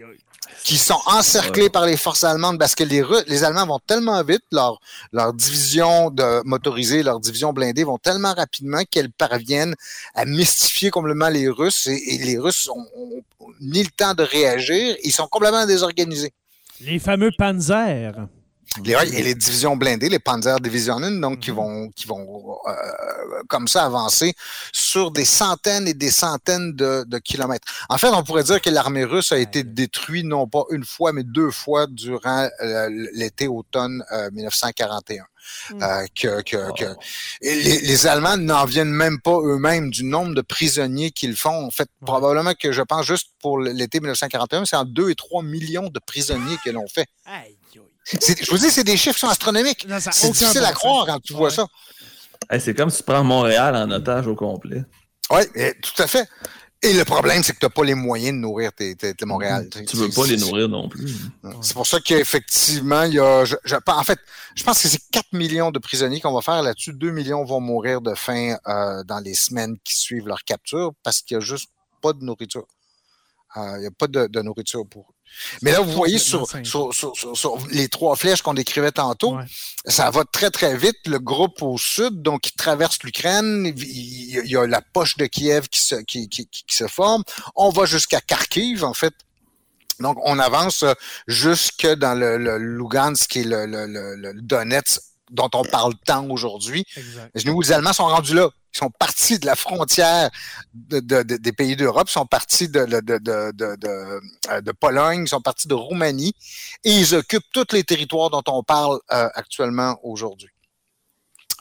[0.64, 1.70] Qui sont encerclés ouais.
[1.70, 4.80] par les forces allemandes parce que les, les Allemands vont tellement vite, leur,
[5.14, 9.76] leur division de motorisée, leur division blindée vont tellement rapidement qu'elles parviennent
[10.16, 13.24] à mystifier complètement les Russes et, et les Russes ont, ont,
[13.62, 16.34] ni le temps de réagir, ils sont complètement désorganisés.
[16.82, 18.28] Les fameux Panzers.
[18.84, 21.40] Les, et les divisions blindées, les Panzer Divisionen, donc, mm -hmm.
[21.40, 24.34] qui vont, qui vont euh, comme ça avancer
[24.72, 27.68] sur des centaines et des centaines de, de, kilomètres.
[27.90, 31.14] En fait, on pourrait dire que l'armée russe a été détruite non pas une fois,
[31.14, 35.24] mais deux fois durant euh, l'été-automne euh, 1941.
[35.70, 35.82] Mmh.
[35.82, 36.74] Euh, que, que, oh.
[36.74, 36.86] que
[37.42, 41.68] les, les, Allemands n'en viennent même pas eux-mêmes du nombre de prisonniers qu'ils font.
[41.68, 42.06] En fait, ouais.
[42.06, 46.00] probablement que je pense juste pour l'été 1941, c'est en 2 et 3 millions de
[46.00, 47.08] prisonniers que l'on fait.
[47.26, 47.58] Aïe,
[48.12, 49.86] je vous dis, c'est des chiffres qui sont astronomiques.
[50.12, 51.40] C'est difficile à croire quand tu ouais.
[51.40, 51.68] vois ça.
[52.50, 54.84] Hey, c'est comme si tu prends Montréal en otage au complet.
[55.30, 55.42] Oui,
[55.82, 56.28] tout à fait.
[56.84, 59.26] Et le problème, c'est que tu n'as pas les moyens de nourrir tes, tes, tes
[59.26, 59.68] Montréal.
[59.72, 61.12] Tu ne veux pas les nourrir non plus.
[61.62, 63.46] C'est pour ça qu'effectivement, il y a.
[63.46, 64.20] Je, je, en fait,
[64.56, 66.94] je pense que c'est 4 millions de prisonniers qu'on va faire là-dessus.
[66.94, 71.22] 2 millions vont mourir de faim euh, dans les semaines qui suivent leur capture parce
[71.22, 72.68] qu'il n'y a juste pas de nourriture.
[73.56, 75.17] Il euh, n'y a pas de, de, nourriture pour eux.
[75.62, 79.38] Mais là, vous voyez sur, sur, sur, les trois flèches qu'on décrivait tantôt,
[79.86, 80.98] ça va très, très vite.
[81.06, 83.72] Le groupe au sud, donc, il traverse l'Ukraine.
[83.78, 87.24] Il, y a la poche de Kiev qui se, qui, qui, qui se forme.
[87.56, 89.14] On va jusqu'à Kharkiv, en fait.
[90.00, 90.86] Donc, on avance
[91.28, 95.02] jusque dans le, le Lugansk et le, le, le, Donetsk
[95.32, 96.86] dont on parle tant aujourd'hui.
[97.36, 98.50] Les Allemands sont rendus là.
[98.78, 100.30] Sont partis de la frontière
[100.74, 106.36] de, des pays d'Europe, sont partis de, euh, de, Pologne, sont partis de Roumanie
[106.84, 110.52] et ils occupent tous les territoires dont on parle euh, actuellement aujourd'hui.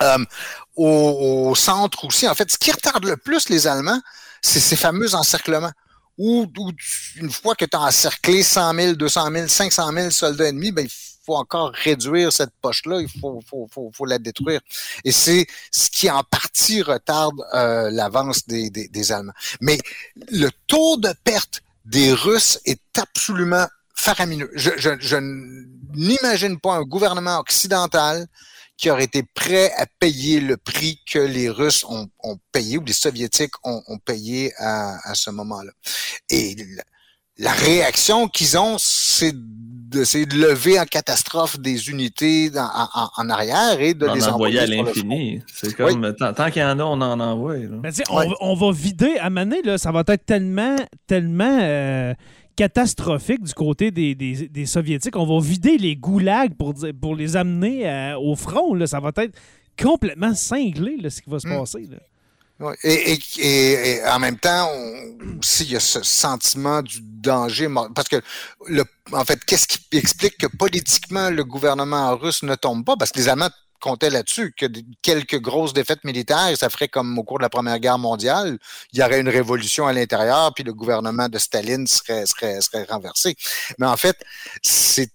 [0.03, 0.19] Euh,
[0.77, 4.03] au, centre aussi, en fait, ce qui retarde le plus les Allemands,
[4.43, 5.73] c'est ces fameux encerclements.
[6.19, 6.47] Où,
[7.17, 10.87] une fois que tu as encerclé 100 000, 200 000, 500 000 soldats ennemis, ben,
[11.27, 14.61] faut encore réduire cette poche-là, il faut, faut, faut, faut, la détruire.
[15.05, 19.33] Et c'est ce qui en partie retarde euh, l'avance des, des, des, Allemands.
[19.61, 19.79] Mais
[20.31, 24.51] le taux de perte des Russes est absolument faramineux.
[24.55, 25.17] Je, je, je
[25.95, 28.27] n'imagine pas un gouvernement occidental
[28.77, 32.85] qui aurait été prêt à payer le prix que les Russes ont, ont payé ou
[32.85, 35.73] les Soviétiques ont, ont payé à, à ce moment-là.
[36.29, 36.55] Et
[37.39, 43.95] la réaction qu'ils ont, c'est d'essayer de lever en catastrophe des unités en, arrière et
[43.95, 45.43] de les envoyer à l'infini.
[45.47, 47.55] C'est comme, tant, qu'il y en a, on en envoie.
[48.41, 50.77] on, va vider, à Mané, là, ça va être tellement,
[51.07, 52.15] tellement euh,
[52.57, 55.17] catastrophique du côté des, Soviétiques.
[55.17, 58.75] On va vider les goulags pour, pour les amener euh, au front.
[58.75, 58.87] Là.
[58.87, 59.35] Ça va être
[59.81, 61.59] complètement cinglé, ce qui va se hmm.
[61.59, 61.89] passer.
[62.83, 64.71] Et, et, en même temps,
[65.43, 68.23] s'il y a ce sentiment du danger, parce que,
[68.67, 72.97] le, en fait, qu'est-ce qui explique que politiquement le gouvernement russe ne tombe pas?
[72.97, 74.67] Parce que les Allemands comptaient là-dessus, que
[75.03, 78.59] quelques grosses défaites militaires, ça ferait comme au cours de la Première Guerre mondiale,
[78.93, 82.85] il y aurait une révolution à l'intérieur, puis le gouvernement de Staline serait, serait, serait
[82.85, 83.37] renversé.
[83.79, 84.17] Mais en fait,
[84.63, 85.11] c'est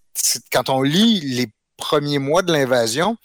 [0.52, 3.18] quand on lit les premiers mois de l'invasion,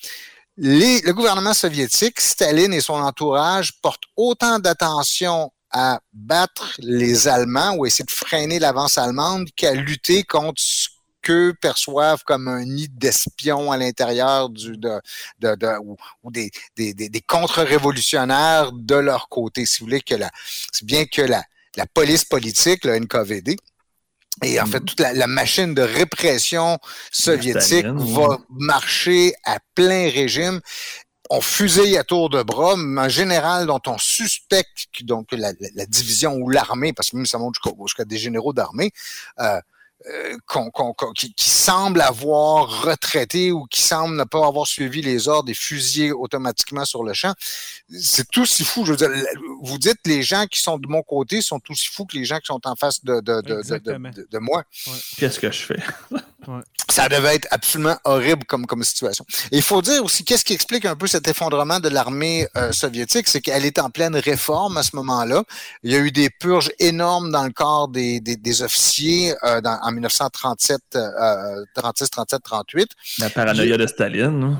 [0.58, 7.86] le gouvernement soviétique, Staline et son entourage portent autant d'attention à battre les Allemands ou
[7.86, 10.88] essayer de freiner l'avance allemande qu'à lutter contre ce
[11.22, 15.00] qu'eux perçoivent comme un nid d'espions à l'intérieur du de,
[15.40, 15.78] de,
[16.22, 19.66] ou, des, des, des contre-révolutionnaires de leur côté.
[19.66, 20.30] Si vous voulez que la,
[20.72, 21.42] c'est bien que la,
[21.76, 23.56] la police politique, le NKVD,
[24.42, 26.78] et en fait, toute la, machine de répression
[27.10, 30.60] soviétique va marcher à plein régime.
[31.30, 35.52] On fusille à tour de bras, un général dont on suspecte donc la,
[35.86, 38.92] division ou l'armée, parce que même ça monte jusqu'à des généraux d'armée,
[39.40, 39.58] euh,
[40.04, 40.36] euh,
[41.14, 45.54] qui, qui, semble avoir retraité ou qui semble ne pas avoir suivi les ordres et
[45.54, 47.32] fusillé automatiquement sur le champ.
[47.90, 48.84] C'est tout si fou.
[48.84, 49.10] Je veux dire,
[49.62, 52.38] vous dites les gens qui sont de mon côté sont aussi fous que les gens
[52.38, 54.64] qui sont en face de, de, de, de moi.
[55.16, 55.82] Qu'est-ce que je fais?
[56.88, 59.24] Ça devait être absolument horrible comme, comme situation.
[59.50, 62.72] Et il faut dire aussi, qu'est-ce qui explique un peu cet effondrement de l'armée euh,
[62.72, 65.42] soviétique, c'est qu'elle est en pleine réforme à ce moment-là.
[65.82, 69.60] Il y a eu des purges énormes dans le corps des, des, des officiers euh,
[69.60, 72.88] dans, en 1937, euh, 36, 37, 38.
[73.18, 74.58] La paranoïa de Staline.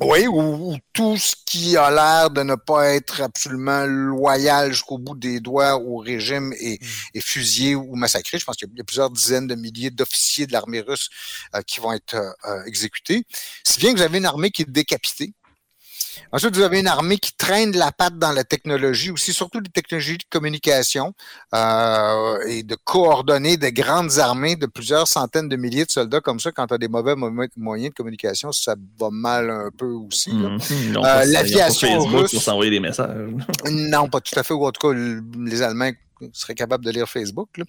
[0.00, 5.14] Oui, ou, tout ce qui a l'air de ne pas être absolument loyal jusqu'au bout
[5.16, 7.20] des doigts au régime est, mm.
[7.20, 8.38] fusillé ou massacré.
[8.38, 11.10] Je pense qu'il y a plusieurs dizaines de milliers d'officiers de l'armée russe
[11.54, 13.24] euh, qui vont être euh, exécutés.
[13.62, 15.32] Si bien que vous avez une armée qui est décapitée,
[16.34, 19.70] Ensuite, vous avez une armée qui traîne la patte dans la technologie, aussi surtout les
[19.70, 21.12] technologies de communication
[21.54, 26.40] euh, et de coordonner des grandes armées de plusieurs centaines de milliers de soldats comme
[26.40, 26.50] ça.
[26.50, 27.14] Quand tu as des mauvais
[27.56, 30.32] moyens de communication, ça va mal un peu aussi.
[30.32, 30.58] Mmh.
[30.96, 32.32] Euh, L'aviation russe...
[32.32, 33.30] pour s'envoyer des messages.
[33.70, 34.54] non, pas tout à fait.
[34.54, 34.98] Ou en tout cas,
[35.38, 35.92] les Allemands
[36.32, 37.60] seraient capables de lire Facebook.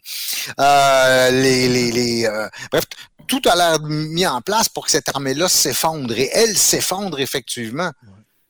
[0.59, 2.85] Euh, les, les, les euh, bref,
[3.27, 6.17] tout a l'air mis en place pour que cette armée-là s'effondre.
[6.17, 7.91] Et elle s'effondre effectivement.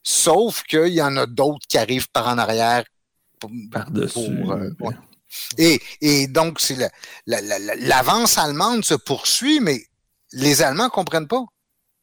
[0.07, 2.83] Sauf qu'il y en a d'autres qui arrivent par en arrière.
[3.71, 4.19] Par-dessus.
[4.19, 4.71] Euh,
[5.57, 6.77] et, et, donc, c'est
[7.25, 9.83] l'avance allemande se poursuit, mais
[10.31, 11.43] les Allemands comprennent pas.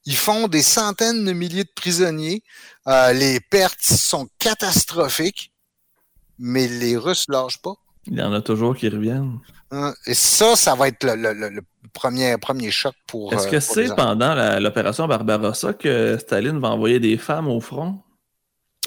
[0.04, 2.42] Ils font des centaines de milliers de prisonniers.
[2.88, 5.52] Euh, les pertes sont catastrophiques,
[6.38, 7.74] mais les Russes lâchent pas.
[8.06, 9.38] Il y en a toujours qui reviennent.
[9.70, 13.32] Hein, et ça, ça va être le, premier, premier choc pour.
[13.32, 18.00] Est-ce que euh, c'est pendant l'opération Barbarossa que Staline va envoyer des femmes au front?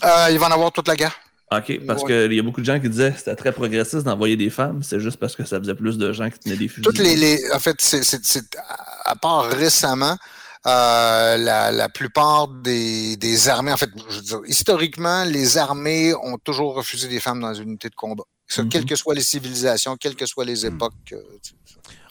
[0.04, 1.16] Euh, il va en avoir toute la guerre.
[1.52, 4.36] OK, parce qu'il y a beaucoup de gens qui disaient que c'était très progressiste d'envoyer
[4.36, 4.82] des femmes.
[4.82, 6.84] C'est juste parce que ça faisait plus de gens qui tenaient des fusils.
[6.84, 8.58] Toutes les, en fait, c'est
[9.06, 10.18] à part récemment,
[10.66, 16.16] euh, la, la, plupart des, des, armées, en fait, je veux dire, historiquement, les armées
[16.16, 18.24] ont toujours refusé des femmes dans les unités de combat.
[18.48, 18.86] Quelles mm-hmm.
[18.86, 20.74] que soient les civilisations, quelles que soient les mm.
[20.74, 21.14] époques.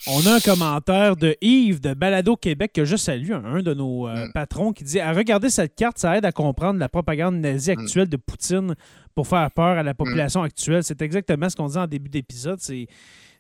[0.07, 4.07] On a un commentaire de Yves de Balado Québec que je salue, un de nos
[4.07, 4.33] euh, Mm.
[4.33, 7.81] patrons, qui dit À regarder cette carte, ça aide à comprendre la propagande nazie Mm.
[7.81, 8.75] actuelle de Poutine
[9.15, 10.85] pour faire peur à la population actuelle.
[10.85, 12.59] C'est exactement ce qu'on disait en début d'épisode.
[12.61, 12.87] C'est.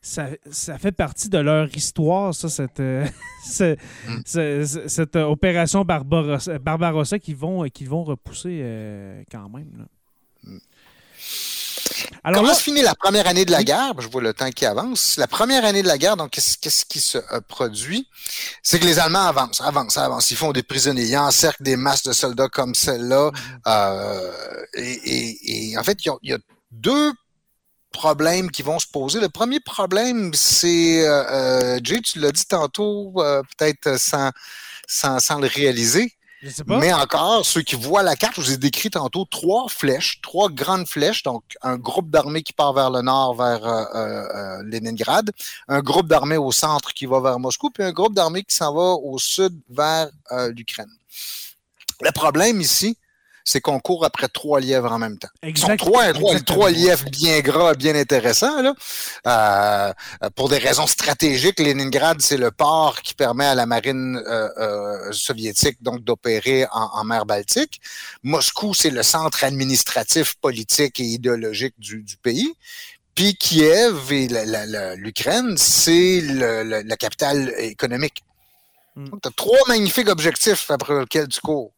[0.06, 3.06] Ça, ça fait partie de leur histoire, ça, cette, euh,
[3.46, 4.22] ce- Mm.
[4.26, 9.70] ce- ce- cette euh, opération Barbarossa, Barbarossa qu'ils vont, qu'ils vont repousser euh, quand même.
[9.78, 9.84] là.
[12.12, 12.16] Mm.
[12.24, 13.92] Alors Comment se finit la première année de la guerre?
[13.98, 15.16] Je vois le temps qui avance.
[15.16, 18.08] La première année de la guerre, donc, qu'est-ce qui se euh, produit?
[18.62, 20.30] C'est que les Allemands avancent, avancent, avancent.
[20.30, 21.04] Ils font des prisonniers.
[21.04, 23.30] Ils encerclent des masses de soldats comme celle-là.
[23.66, 24.32] Euh,
[24.74, 26.38] et, et- et en fait, il y a, il y a
[26.70, 27.12] deux
[27.92, 29.20] problèmes qui vont se poser.
[29.20, 34.30] Le premier problème, c'est, euh, euh, Jay, tu l'as dit tantôt, euh, peut-être sans,
[34.88, 36.12] sans, sans le réaliser.
[36.66, 40.50] Mais encore, ceux qui voient la carte, je vous ai décrit tantôt trois flèches, trois
[40.50, 44.62] grandes flèches, donc un groupe d'armées qui part vers le nord, vers euh, euh, euh,
[44.64, 45.30] Leningrad,
[45.68, 48.74] un groupe d'armées au centre qui va vers Moscou, puis un groupe d'armées qui s'en
[48.74, 50.90] va au sud vers euh, l'Ukraine.
[52.00, 52.98] Le problème ici,
[53.46, 55.28] c'est qu'on court après trois lièvres en même temps.
[55.42, 58.62] Ils sont Exact- trois, trois, trois lièvres bien gras, bien intéressants.
[58.62, 58.74] Là.
[59.26, 59.92] Euh,
[60.34, 65.12] pour des raisons stratégiques, Leningrad, c'est le port qui permet à la marine euh, euh,
[65.12, 67.80] soviétique donc d'opérer en, en mer Baltique.
[68.22, 72.54] Moscou, c'est le centre administratif, politique et idéologique du, du pays.
[73.14, 74.26] Puis Kiev et
[74.96, 78.24] l'Ukraine, c'est le- le- la capitale économique.
[78.96, 79.10] Mm.
[79.10, 81.72] Donc, tu as trois magnifiques objectifs après lesquels tu cours.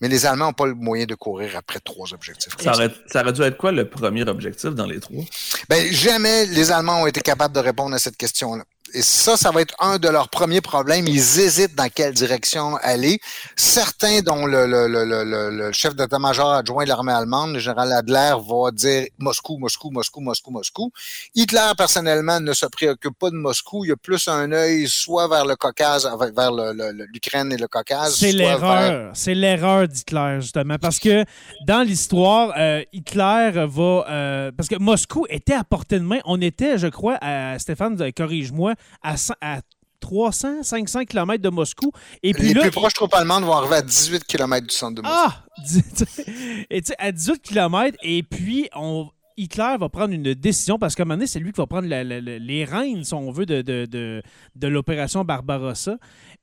[0.00, 2.54] Mais les Allemands n'ont pas le moyen de courir après trois objectifs.
[2.60, 5.22] Ça aurait, ça aurait dû être quoi le premier objectif dans les trois?
[5.68, 8.64] Ben, jamais les Allemands ont été capables de répondre à cette question-là.
[8.94, 11.06] Et ça, ça va être un de leurs premiers problèmes.
[11.06, 13.20] Ils hésitent dans quelle direction aller.
[13.56, 17.58] Certains, dont le, le, le, le, le- le chef d'état-major adjoint de l'armée allemande, le
[17.58, 20.90] général Adler, va dire Moscou, Moscou, Moscou, Moscou, Moscou.
[21.34, 23.84] Hitler, personnellement, ne se préoccupe pas de Moscou.
[23.84, 28.16] Il a plus un œil soit vers le Caucase, vers l'Ukraine et le Caucase.
[28.16, 29.10] C'est vers- l'erreur.
[29.14, 30.76] C'est l'erreur d'Hitler, justement.
[30.80, 31.24] Parce que
[31.66, 34.04] dans l'histoire, euh, Hitler va.
[34.08, 36.18] euh, parce que Moscou était à portée de main.
[36.24, 39.60] On était, je crois, à, Stéphane, corrige-moi, à, cent- à
[40.00, 41.90] 300, 500 km de Moscou.
[42.22, 42.60] Et puis Les là.
[42.62, 45.16] plus proches troupes allemandes vont arriver à 18 km du centre de Moscou.
[45.18, 45.44] Ah!
[46.70, 49.08] Et à 18 km, et puis on.
[49.40, 51.86] Hitler va prendre une décision parce qu'à un moment donné, c'est lui qui va prendre
[51.86, 54.20] la- la- la- les rênes, si on veut, de, de, de,
[54.56, 55.96] de l'opération Barbarossa.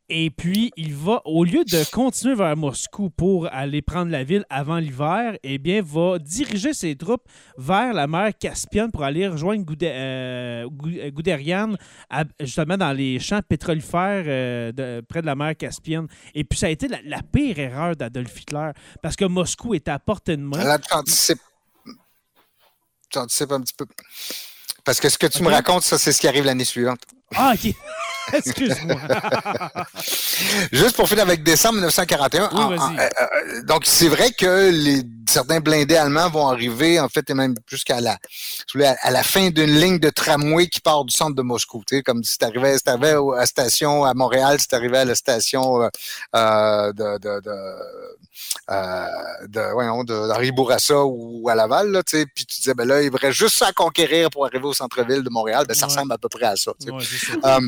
[0.08, 4.46] Et puis, il va, au lieu de continuer vers Moscou pour aller prendre la ville
[4.52, 7.24] avant l'hiver, eh bien, va diriger ses troupes
[7.58, 14.26] vers la mer Caspienne pour aller rejoindre Goude- euh, euh, justement dans les champs pétrolifères
[14.28, 16.08] euh, près de la mer Caspienne.
[16.36, 19.98] Et puis, ça a été la, pire erreur d'Adolf Hitler parce que Moscou était à
[19.98, 20.64] portée de main.
[20.64, 20.78] Là.
[23.10, 23.86] Tu anticipes un petit peu.
[24.84, 27.00] Parce que ce que tu me racontes, ça, c'est ce qui arrive l'année suivante.
[27.36, 27.74] Ah, OK.
[28.34, 29.00] Excuse-moi.
[30.72, 32.50] Juste pour finir avec décembre 1941.
[32.54, 32.80] Oui, en- vas-y.
[32.80, 37.30] en- euh, euh, donc, c'est vrai que les, certains blindés allemands vont arriver, en fait,
[37.30, 38.18] et même jusqu'à la,
[39.02, 41.84] à, la fin d'une ligne de tramway qui part du centre de Moscou.
[41.88, 44.68] Tu sais, comme si tu arrivais, si t'arrivais au- à la station à Montréal, si
[44.68, 45.90] tu arrivais à la station euh,
[46.36, 47.56] euh, de, de, de,
[48.70, 49.06] euh,
[49.48, 53.38] de, voyons, de, Bourassa ou à Laval, là, puis tu disais, ben là, il reste
[53.38, 55.66] juste ça à conquérir pour arriver au centre-ville de Montréal.
[55.68, 55.94] Ben, ça Ouais.
[55.94, 56.72] ressemble à peu près à ça.
[56.88, 57.04] Ouais.
[57.46, 57.60] Euh,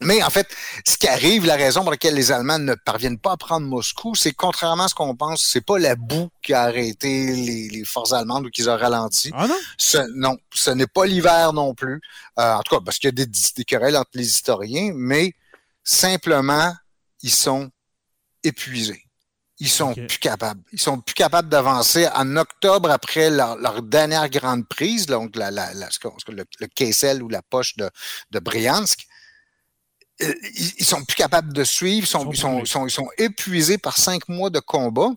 [0.00, 0.46] mais en fait,
[0.86, 4.14] ce qui arrive, la raison pour laquelle les Allemands ne parviennent pas à prendre Moscou,
[4.14, 7.84] c'est contrairement à ce qu'on pense, c'est pas la boue qui a arrêté les, les
[7.84, 9.32] forces allemandes ou qui les a ralenties.
[9.34, 9.56] Ah non?
[9.76, 12.00] Ce, non, ce n'est pas l'hiver non plus.
[12.38, 13.26] Euh, en tout cas, parce qu'il y a des,
[13.56, 15.32] des querelles entre les historiens, mais
[15.82, 16.72] simplement,
[17.22, 17.68] ils sont
[18.44, 19.02] épuisés.
[19.60, 20.60] Ils sont plus capables.
[20.72, 22.06] Ils sont plus capables d'avancer.
[22.14, 25.88] En octobre, après leur, leur dernière grande prise, donc la, la, la-
[26.28, 27.90] le, le Kessel ou la poche de,
[28.30, 29.06] de Briansk,
[30.22, 32.90] euh, ils, ils sont plus capables de suivre, ils sont, Ils sont ils sont, ils
[32.90, 35.10] sont épuisés par cinq mois de combat.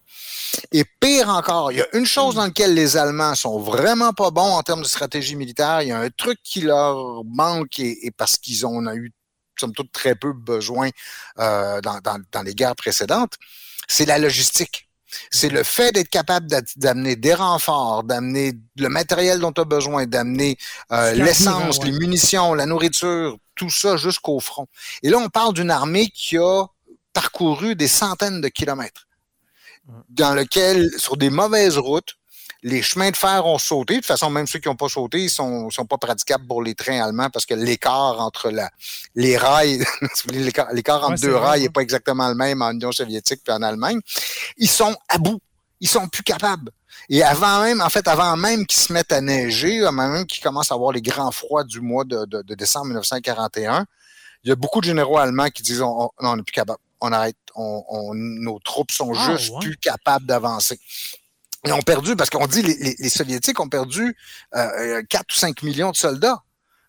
[0.71, 4.31] Et pire encore, il y a une chose dans laquelle les Allemands sont vraiment pas
[4.31, 5.81] bons en termes de stratégie militaire.
[5.83, 9.11] Il y a un truc qui leur manque et, et parce qu'ils en ont eu,
[9.59, 10.89] somme toute, très peu besoin
[11.39, 13.35] euh, dans, dans, dans les guerres précédentes,
[13.91, 14.87] c'est la logistique.
[15.29, 19.65] C'est le fait d'être capable d'a- d'amener des renforts, d'amener le matériel dont tu as
[19.65, 20.57] besoin, d'amener
[20.93, 21.87] euh, l'essence, ouais.
[21.87, 24.67] les munitions, la nourriture, tout ça jusqu'au front.
[25.03, 26.65] Et là, on parle d'une armée qui a
[27.11, 29.07] parcouru des centaines de kilomètres,
[30.07, 32.15] dans lequel, sur des mauvaises routes,
[32.63, 33.95] les chemins de fer ont sauté.
[33.95, 36.61] De toute façon, même ceux qui n'ont pas sauté, ils sont, sont pas praticables pour
[36.61, 38.69] les trains allemands parce que l'écart entre la,
[39.15, 39.83] les rails,
[40.31, 43.61] l'écart entre Ouais, deux rails n'est pas exactement le même en Union soviétique et en
[43.61, 43.99] Allemagne.
[44.57, 45.39] Ils sont à bout.
[45.79, 46.69] Ils sont plus capables.
[47.09, 50.43] Et avant même, en fait, avant même qu'ils se mettent à neiger, avant même qu'ils
[50.43, 53.85] commencent à avoir les grands froids du mois de, de- de décembre 1941,
[54.43, 57.11] Il y a beaucoup de généraux allemands qui disent on, on n'est plus capable, on
[57.11, 59.59] arrête, on, nos troupes sont Ah, juste ouais.
[59.61, 60.79] plus capables d'avancer.
[61.65, 64.15] Ils ont perdu, parce qu'on dit les, les, les Soviétiques ont perdu
[64.55, 66.39] euh, 4 ou 5 millions de soldats.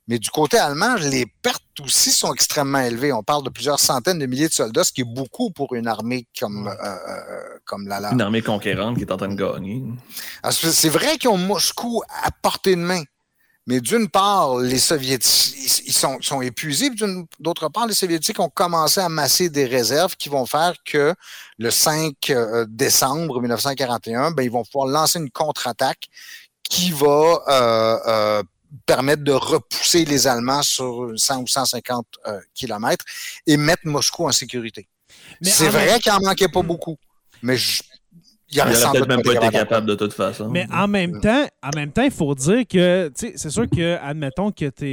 [0.09, 3.13] Mais du côté allemand, les pertes aussi sont extrêmement élevées.
[3.13, 5.87] On parle de plusieurs centaines de milliers de soldats, ce qui est beaucoup pour une
[5.87, 6.73] armée comme, Ouais.
[6.73, 8.13] euh, euh, comme la leur.
[8.13, 9.81] Une armée conquérante qui est en train de gagner.
[10.51, 13.03] C'est vrai qu'ils ont Moscou à portée de main.
[13.69, 15.55] Mais d'une part, les Soviétiques,
[15.87, 16.91] ils sont, ils sont épuisés.
[17.39, 21.15] D'autre part, les Soviétiques ont commencé à masser des réserves qui vont faire que
[21.59, 26.09] le 5 euh, décembre 1941, ben, ils vont pouvoir lancer une contre-attaque
[26.69, 28.43] qui va euh, euh,
[28.87, 33.05] permettre de repousser les Allemands sur 100 ou 150 euh, kilomètres
[33.47, 34.89] et mettre Moscou en sécurité.
[35.41, 36.97] C'est vrai même- qu'il en manquait pas beaucoup,
[37.43, 37.83] mais je-
[38.53, 40.49] il y Il aurait aurait sans peut-être même pas été capable capable de toute façon.
[40.51, 43.69] Mais en même temps, en même temps, il faut dire que, tu sais, c'est sûr
[43.69, 44.85] que, admettons que tu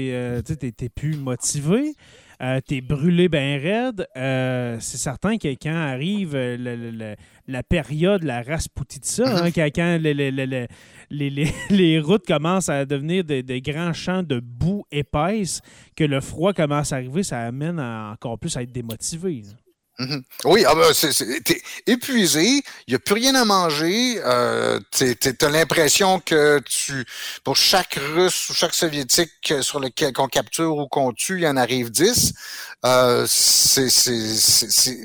[0.82, 1.94] n'es plus motivé,
[2.42, 6.92] euh, tu es brûlé bien raide, euh, c'est certain que quand arrive euh, le- le-
[6.92, 7.16] le-
[7.48, 10.68] la période, la Rasputitsa, hein, quand, quand le- le- le- le-
[11.10, 15.60] les, les- les routes commencent à devenir de, de grands champs de boue épaisse,
[15.98, 19.42] que le froid commence à arriver, ça amène à- encore plus à être démotivé.
[19.46, 19.52] là.
[20.00, 20.24] Mhm.
[20.46, 24.80] Oui, ah ben, c'est- c'est- t'es épuisé, il n'y a plus rien à manger, euh,
[24.92, 27.06] tu as l'impression que tu,
[27.44, 31.48] pour chaque Russe ou chaque Soviétique sur lequel qu'on capture ou qu'on tue, il y
[31.48, 32.32] en arrive 10.
[32.86, 35.00] Euh, c'est- c'est- c'est- c'est-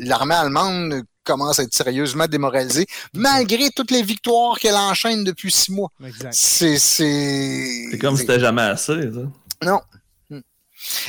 [0.00, 5.72] L'armée allemande commence à être sérieusement démoralisée, malgré toutes les victoires qu'elle enchaîne depuis six
[5.72, 5.90] mois.
[6.06, 6.34] Exact.
[6.34, 8.92] C'est c'est- C'est comme si c'était jamais assez.
[8.92, 9.20] ça.
[9.62, 9.80] non.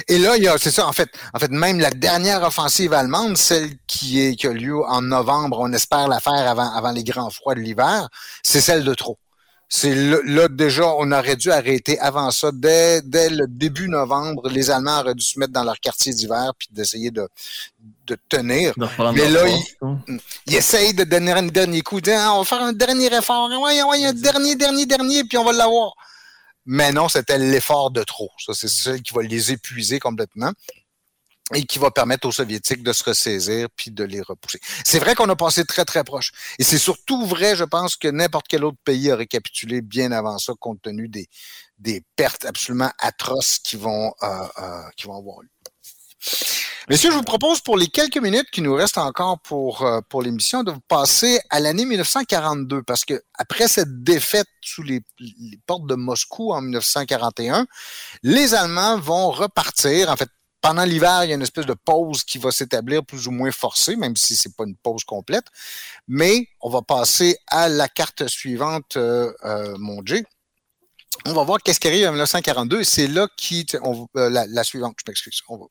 [0.07, 2.93] Et là, il y a, c'est ça, en fait, en fait, même la dernière offensive
[2.93, 6.91] allemande, celle qui est, qui a lieu en novembre, on espère la faire avant, avant
[6.91, 8.09] les grands froids de l'hiver,
[8.43, 9.17] c'est celle de trop.
[9.71, 12.49] C'est là, déjà, on aurait dû arrêter avant ça.
[12.51, 16.53] Dès, dès le début novembre, les Allemands auraient dû se mettre dans leur quartier d'hiver
[16.57, 17.29] puis d'essayer de,
[18.07, 18.73] de tenir.
[18.77, 19.43] De Mais là.
[20.47, 23.47] Ils essayent de donner un dernier coup, disant, Ah, on va faire un dernier effort,
[23.47, 25.93] ouais, ouais, un dernier, dernier, dernier, puis on va l'avoir.
[26.65, 28.31] Mais non, c'était l'effort de trop.
[28.53, 30.51] C'est celle qui va les épuiser complètement
[31.53, 34.59] et qui va permettre aux Soviétiques de se ressaisir puis de les repousser.
[34.85, 36.31] C'est vrai qu'on a passé très, très proche.
[36.59, 40.37] Et c'est surtout vrai, je pense, que n'importe quel autre pays aurait capitulé bien avant
[40.37, 41.27] ça, compte tenu des,
[41.79, 44.27] des pertes absolument atroces qui vont, euh,
[44.59, 45.49] euh, qui vont avoir lieu.
[46.89, 50.23] Messieurs, je vous propose pour les quelques minutes qui nous restent encore pour, euh, pour
[50.23, 55.03] l'émission de vous passer à l'année 1942 parce que après cette défaite sous les,
[55.67, 57.67] portes de Moscou en 1941,
[58.23, 60.09] les Allemands vont repartir.
[60.09, 60.29] En fait,
[60.61, 63.51] pendant l'hiver, il y a une espèce de pause qui va s'établir plus ou moins
[63.51, 65.45] forcée, même si c'est pas une pause complète.
[66.07, 70.23] Mais on va passer à la carte suivante, euh, euh, mon Jay.
[71.25, 74.63] On va voir qu'est-ce qui arrive en 1942 et c'est là qui, on, la, la
[74.63, 75.65] suivante, je m'excuse, on va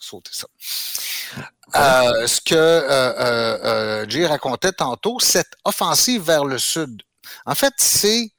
[0.00, 0.46] sauter ça.
[1.76, 7.02] Euh, ce que euh, euh, euh, Jay racontait tantôt, cette offensive vers le sud.
[7.46, 8.30] En fait, c'est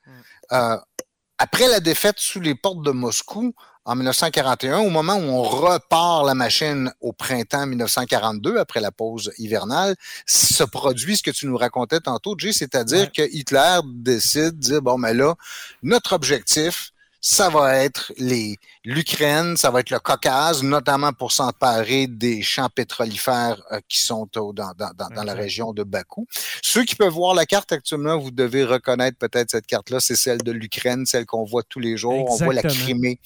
[1.37, 3.53] après la défaite sous les portes de Moscou
[3.83, 9.31] en 1941, au moment où on repart la machine au printemps 1942, après la pause
[9.37, 9.95] hivernale,
[10.25, 13.11] se produit ce que tu nous racontais tantôt, Jay, c'est-à-dire Ouais.
[13.15, 15.35] que Hitler décide de dire, bon, mais là,
[15.83, 16.93] notre objectif,
[17.27, 22.69] ça va être les l'Ukraine, ça va être le Caucase, notamment pour s'emparer des champs
[22.69, 26.27] pétrolifères euh, qui sont au- dans, dans, dans, dans la région de Bakou.
[26.61, 30.43] Ceux qui peuvent voir la carte actuellement, vous devez reconnaître peut-être cette carte-là, c'est celle
[30.43, 32.13] de l'Ukraine, celle qu'on voit tous les jours.
[32.29, 32.61] On voit la.
[32.83, 33.19] Crimée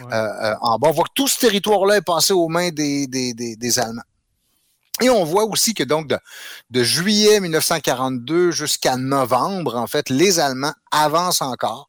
[0.00, 0.04] Ouais.
[0.12, 0.88] euh, euh, en bas.
[0.88, 4.02] On voit que tout ce territoire-là est passé aux mains des, des, des, des Allemands.
[5.00, 6.18] Et on voit aussi que donc de,
[6.70, 11.88] de juillet 1942 jusqu'à novembre, en fait, les Allemands avancent encore.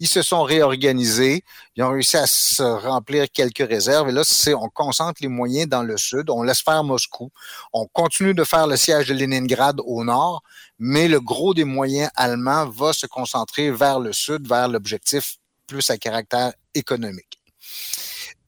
[0.00, 1.44] Ils se sont réorganisés.
[1.76, 4.08] Ils ont réussi à se remplir quelques réserves.
[4.08, 6.30] Et là, c'est, on concentre les moyens dans le sud.
[6.30, 7.30] On laisse faire Moscou.
[7.72, 10.42] On continue de faire le siège de Leningrad au nord.
[10.78, 15.36] Mais le gros des moyens allemands va se concentrer vers le sud, vers l'objectif
[15.66, 17.40] plus à caractère économique.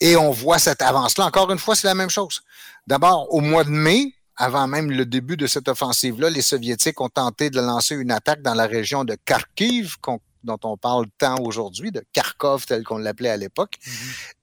[0.00, 1.26] Et on voit cette avance-là.
[1.26, 2.42] Encore une fois, c'est la même chose.
[2.86, 7.08] D'abord, au mois de mai, avant même le début de cette offensive-là, les Soviétiques ont
[7.08, 11.36] tenté de lancer une attaque dans la région de Kharkiv, qu'on- dont on parle tant
[11.40, 13.76] aujourd'hui, de Kharkov tel qu'on l'appelait à l'époque.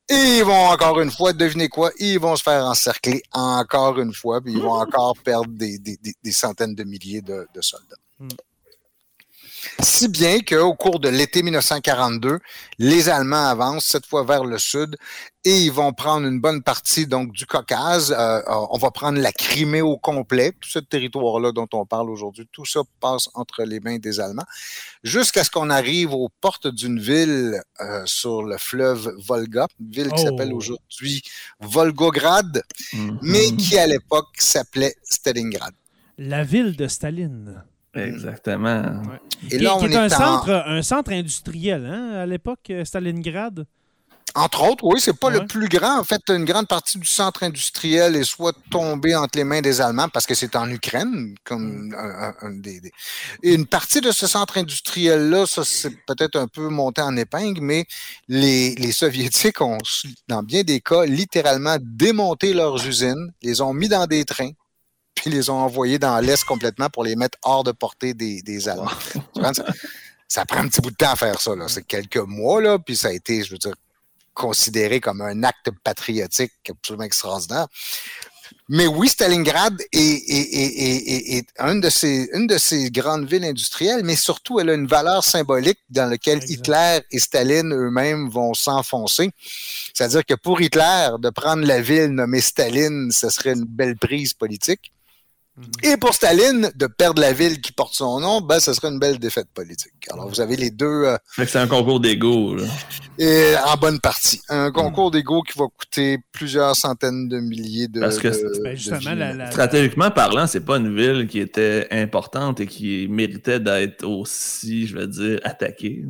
[0.09, 4.13] Et ils vont encore une fois, devinez quoi, ils vont se faire encercler encore une
[4.13, 7.61] fois, puis ils vont encore perdre des, des- des- des centaines de milliers de, de
[7.61, 7.95] soldats.
[8.19, 8.27] Mm.
[9.80, 12.39] Si bien qu'au cours de l'été 1942,
[12.80, 14.95] les Allemands avancent cette fois vers le sud
[15.45, 18.15] et ils vont prendre une bonne partie donc du Caucase.
[18.17, 22.47] Euh, on va prendre la Crimée au complet, tout ce territoire-là dont on parle aujourd'hui.
[22.51, 24.45] Tout ça passe entre les mains des Allemands
[25.03, 30.11] jusqu'à ce qu'on arrive aux portes d'une ville euh, sur le fleuve Volga, une ville
[30.11, 30.57] qui s'appelle Oh.
[30.57, 31.21] aujourd'hui
[31.59, 32.63] Volgograd,
[32.93, 33.19] Mhm.
[33.21, 35.74] mais qui à l'époque s'appelait Stalingrad.
[36.17, 37.63] La ville de Staline.
[37.95, 39.01] Exactement.
[39.51, 42.61] Et qui, là, qui on est, un, en- centre, un centre industriel, hein, à l'époque,
[42.69, 43.65] euh, Stalingrad?
[44.35, 45.41] Entre autres, oui, c'est pas Ouais.
[45.41, 45.99] le plus grand.
[45.99, 49.79] En fait, une grande partie du centre industriel est soit tombée entre les mains des
[49.79, 52.91] Allemands parce que c'est en Ukraine, comme un- un des, des-
[53.43, 57.61] Et une partie de ce centre industriel-là, ça c'est peut-être un peu monté en épingle,
[57.61, 57.85] mais
[58.27, 59.77] les, les Soviétiques ont,
[60.27, 64.49] dans bien des cas, littéralement démonté leurs usines, les ont mis dans des trains,
[65.24, 68.67] puis les ont envoyés dans l'Est complètement pour les mettre hors de portée des, des
[68.67, 68.91] Allemands.
[69.53, 69.63] Ça,
[70.28, 71.55] ça prend un petit bout de temps à faire ça.
[71.55, 71.67] là.
[71.69, 73.76] C'est quelques mois, là, puis ça a été, je veux dire,
[74.34, 77.67] considéré comme un acte patriotique absolument extraordinaire.
[78.67, 82.89] Mais oui, Stalingrad est, est- est- est- est- est une, de ces, une de ces
[82.91, 86.39] grandes villes industrielles, mais surtout, elle a une valeur symbolique dans laquelle.
[86.49, 89.30] Hitler et Staline eux-mêmes vont s'enfoncer.
[89.93, 94.34] C'est-à-dire que pour Hitler, de prendre la ville nommée Staline, ce serait une belle prise
[94.34, 94.91] politique.
[95.55, 95.65] Mhm.
[95.83, 98.97] Et pour Staline, de perdre la ville qui porte son nom, ben, ce serait une
[98.97, 99.93] belle défaite politique.
[100.11, 102.57] Alors, vous avez les deux euh, Fait que c'est un concours d'ego.
[103.19, 104.41] et en bonne partie.
[104.49, 107.99] Un concours d'ego qui va coûter plusieurs centaines de milliers de.
[107.99, 109.15] Parce que de- Ben, justement, vies.
[109.15, 114.03] la, la- Stratégiquement parlant, c'est pas une ville qui était importante et qui méritait d'être
[114.07, 116.03] aussi, je vais dire, attaquée.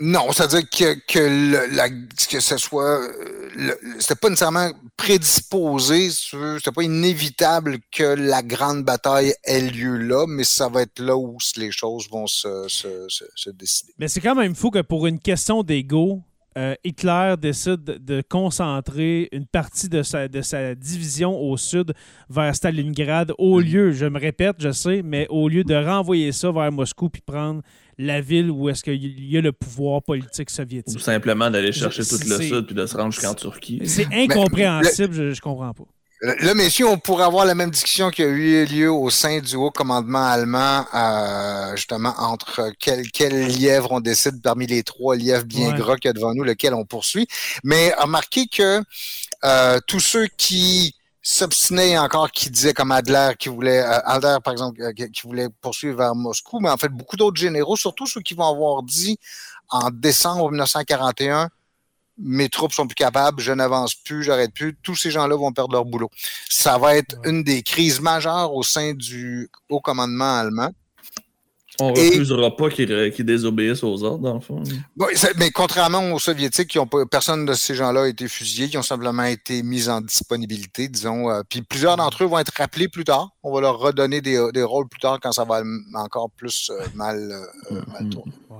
[0.00, 3.00] Non, c'est-à-dire que, que, le- la, que ce soit.
[3.02, 10.24] euh, C'était pas nécessairement prédisposé, c'était pas inévitable que la grande bataille ait lieu là,
[10.26, 13.92] mais ça va être là où les choses vont se, se, se, se décider.
[13.98, 16.22] Mais c'est quand même fou que pour une question d'ego,
[16.58, 21.92] euh, Hitler décide de- de concentrer une partie de sa, de sa division au sud
[22.28, 26.50] vers Stalingrad, au lieu, je me répète, je sais, mais au lieu de renvoyer ça
[26.50, 27.62] vers Moscou puis prendre
[28.02, 31.00] la ville où est-ce qu'il y a le pouvoir politique Ou soviétique.
[31.00, 33.80] simplement d'aller chercher Je- tout le sud puis de se rendre jusqu'en Turquie.
[33.84, 35.84] C'est incompréhensible, je, je comprends pas.
[36.22, 39.56] Là, messieurs, on pourrait avoir la même discussion qui a eu lieu au sein du
[39.56, 45.46] haut commandement allemand, euh, justement, entre quel, quel lièvre on décide parmi les trois lièvres
[45.46, 45.78] bien Ouais.
[45.78, 47.26] gras qu'il y a devant nous, lequel on poursuit.
[47.64, 48.82] Mais remarquez que
[49.44, 54.52] euh, tous ceux qui s'obstinaient encore, qui disaient comme Adler, qui voulait, euh, Adler, par
[54.52, 58.06] exemple, euh, qui qui voulait poursuivre vers Moscou, mais en fait, beaucoup d'autres généraux, surtout
[58.06, 59.18] ceux qui vont avoir dit
[59.68, 61.50] en décembre 1941,
[62.22, 64.76] mes troupes sont plus capables, je n'avance plus, j'arrête plus.
[64.82, 66.10] Tous ces gens-là vont perdre leur boulot.
[66.48, 70.70] Ça va être une des crises majeures au sein du haut commandement allemand.
[71.80, 74.62] On Et- refusera pas qu'ils désobéissent aux ordres, dans le fond.
[74.96, 75.06] Bon,
[75.38, 78.76] mais contrairement aux Soviétiques, qui ont pas, personne de ces gens-là a été fusillé, qui
[78.78, 81.30] ont simplement été mis en disponibilité, disons.
[81.30, 83.30] euh, puis plusieurs d'entre eux vont être rappelés plus tard.
[83.42, 85.62] On va leur redonner des, des rôles plus tard quand ça va
[85.94, 87.16] encore plus euh, mal,
[87.70, 88.32] euh, euh, mal tourner.
[88.50, 88.56] Ouais.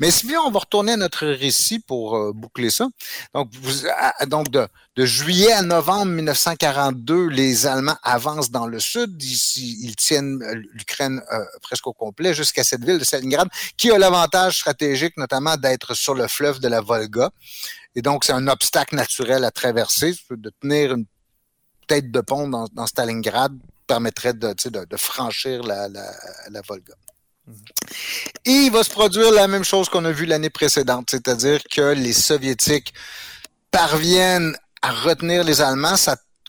[0.00, 2.88] Mais si bien, on va retourner à notre récit pour euh, boucler ça.
[3.34, 4.66] Donc, vous, à- donc de,
[4.96, 9.22] de juillet à novembre 1942, les Allemands avancent dans le sud.
[9.22, 13.90] Ils, ils tiennent euh, l'Ukraine euh, presque au complet jusqu'à cette ville de Stalingrad, qui
[13.90, 17.30] a l'avantage stratégique notamment d'être sur le fleuve de la Volga.
[17.94, 20.14] Et donc, c'est un obstacle naturel à traverser.
[20.30, 21.06] De tenir une
[21.86, 23.56] tête de pont dans, dans Stalingrad
[23.86, 26.12] permettrait de, de, de franchir la, la,
[26.50, 26.94] la Volga.
[28.44, 31.92] Et il va se produire la même chose qu'on a vu l'année précédente, c'est-à-dire que
[31.94, 32.92] les Soviétiques
[33.70, 35.96] parviennent à retenir les Allemands.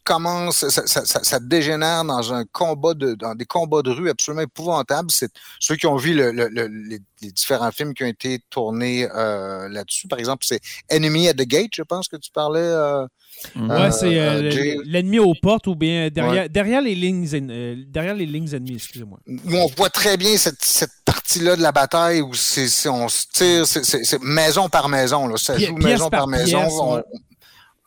[0.08, 4.10] Commence, ça, ça, ça, ça dégénère dans un combat de, dans des combats de rue
[4.10, 5.12] absolument épouvantables.
[5.12, 5.30] C'est
[5.60, 9.08] ceux qui ont vu le, le, le, les, les, différents films qui ont été tournés
[9.14, 10.08] euh, là-dessus.
[10.08, 12.60] Par exemple, c'est Enemy at the Gate, je pense que tu parlais.
[12.62, 13.06] Euh,
[13.54, 13.70] Mhm.
[13.70, 16.50] Ouais, c'est euh, euh, Jay- l'ennemi aux portes ou bien derrière, Ouais.
[16.50, 19.20] derrière, les, lignes, euh, derrière les lignes ennemies, excusez-moi.
[19.28, 23.08] où on voit très bien cette, cette partie-là de la bataille où c'est, c'est- on
[23.08, 25.28] se tire, c'est, c'est- c'est maison par maison.
[25.28, 25.36] Là.
[25.38, 26.62] Ça joue pièce maison par, par maison.
[26.62, 27.04] pièce, On- ouais.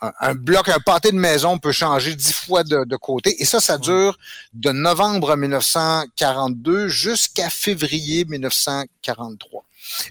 [0.00, 3.40] Un, un bloc, un pâté de maison peut changer dix fois de, de côté.
[3.42, 4.18] Et ça, ça dure
[4.52, 9.64] de novembre 1942 jusqu'à février 1943.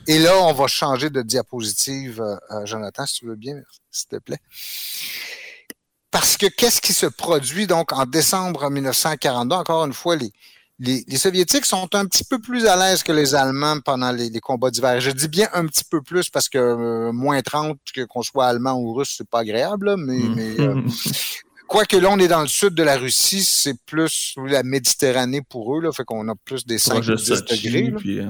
[0.07, 3.61] Et là, on va changer de diapositive, euh, euh, Jonathan, si tu veux bien,
[3.91, 4.39] s'il te plaît.
[6.11, 9.55] Parce que qu'est-ce qui se produit donc en décembre 1942?
[9.55, 10.31] Encore une fois, les,
[10.79, 14.29] les, les Soviétiques sont un petit peu plus à l'aise que les Allemands pendant les,
[14.29, 14.99] les combats d'hiver.
[15.01, 18.45] Je dis bien un petit peu plus parce que euh, moins 30, que qu'on soit
[18.47, 20.33] allemand ou russe, c'est pas agréable, mais, Mhm.
[20.35, 20.81] mais euh,
[21.67, 25.75] quoique là, on est dans le sud de la Russie, c'est plus la Méditerranée pour
[25.77, 27.91] eux, là, fait qu'on a plus des 5 Proche ou de 10 Sochi, degrés.
[27.97, 28.25] puis, euh,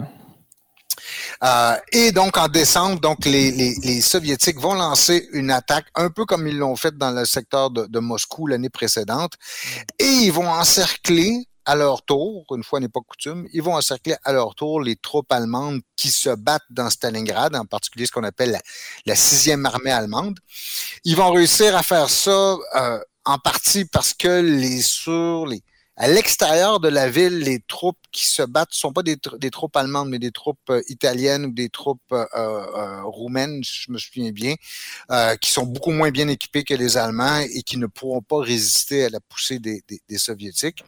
[1.43, 6.09] Euh, et donc en décembre, donc les, les, les, soviétiques vont lancer une attaque un
[6.09, 9.33] peu comme ils l'ont fait dans le secteur de, de Moscou l'année précédente,
[9.97, 14.15] et ils vont encercler à leur tour, une fois n'est pas coutume, ils vont encercler
[14.23, 18.23] à leur tour les troupes allemandes qui se battent dans Stalingrad, en particulier ce qu'on
[18.23, 18.59] appelle
[19.05, 20.39] la, sixième armée allemande.
[21.03, 25.61] Ils vont réussir à faire ça euh, en partie parce que les sur les
[25.99, 29.17] à l'extérieur de la ville, les troupes qui se battent ne sont pas des,
[29.51, 33.97] troupes allemandes, mais des troupes euh, italiennes ou des troupes euh, euh, roumaines, je me
[33.97, 34.55] souviens bien,
[35.11, 38.39] euh, qui sont beaucoup moins bien équipées que les Allemands et qui ne pourront pas
[38.39, 40.85] résister à la poussée des, des, des Soviétiques.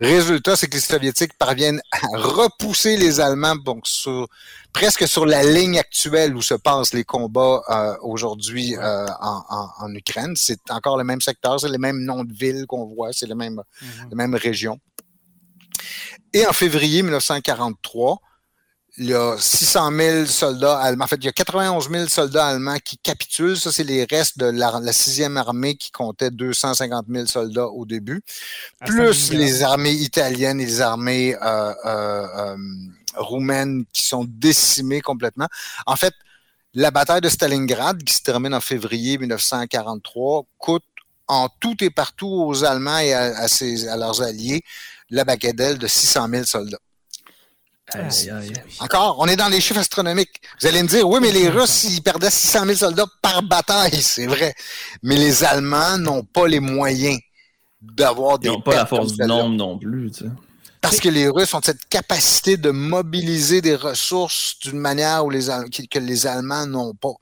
[0.00, 4.28] Résultat, c'est que les Soviétiques parviennent à repousser les Allemands donc, sur
[4.76, 9.68] presque sur la ligne actuelle où se passent les combats euh, aujourd'hui euh, en, en,
[9.84, 10.34] en, Ukraine.
[10.36, 13.34] C'est encore le même secteur, c'est les mêmes noms de villes qu'on voit, c'est les
[13.42, 14.08] mêmes, mm -hmm.
[14.10, 14.78] les mêmes régions.
[16.34, 18.18] Et en février 1943,
[18.98, 21.04] il y a 600 000 soldats allemands.
[21.04, 23.56] En fait, il y a 91 000 soldats allemands qui capitulent.
[23.56, 27.84] Ça, c'est les restes de la, la, sixième armée qui comptait 250 000 soldats au
[27.84, 28.22] début,
[28.80, 32.56] à plus les armées italiennes et les armées euh, euh, euh,
[33.16, 35.48] roumaines qui sont décimées complètement.
[35.84, 36.14] En fait,
[36.72, 40.84] la bataille de Stalingrad, qui se termine en février 1943, coûte
[41.28, 44.62] en tout et partout aux Allemands et à, à, ses, à leurs alliés
[45.10, 46.78] la bagatelle de 600 000 soldats.
[47.92, 48.52] Aïe, aïe.
[48.80, 50.40] Encore, on est dans les chiffres astronomiques.
[50.60, 53.96] Vous allez me dire, oui, mais les Russes, ils perdaient 600 000 soldats par bataille,
[54.02, 54.54] c'est vrai.
[55.02, 57.18] Mais les Allemands n'ont pas les moyens
[57.80, 58.48] d'avoir des.
[58.48, 60.30] Ils n'ont pas la force du nombre non plus, tu sais.
[60.80, 65.46] Parce que les Russes ont cette capacité de mobiliser des ressources d'une manière où les,
[65.90, 67.14] que les Allemands n'ont pas.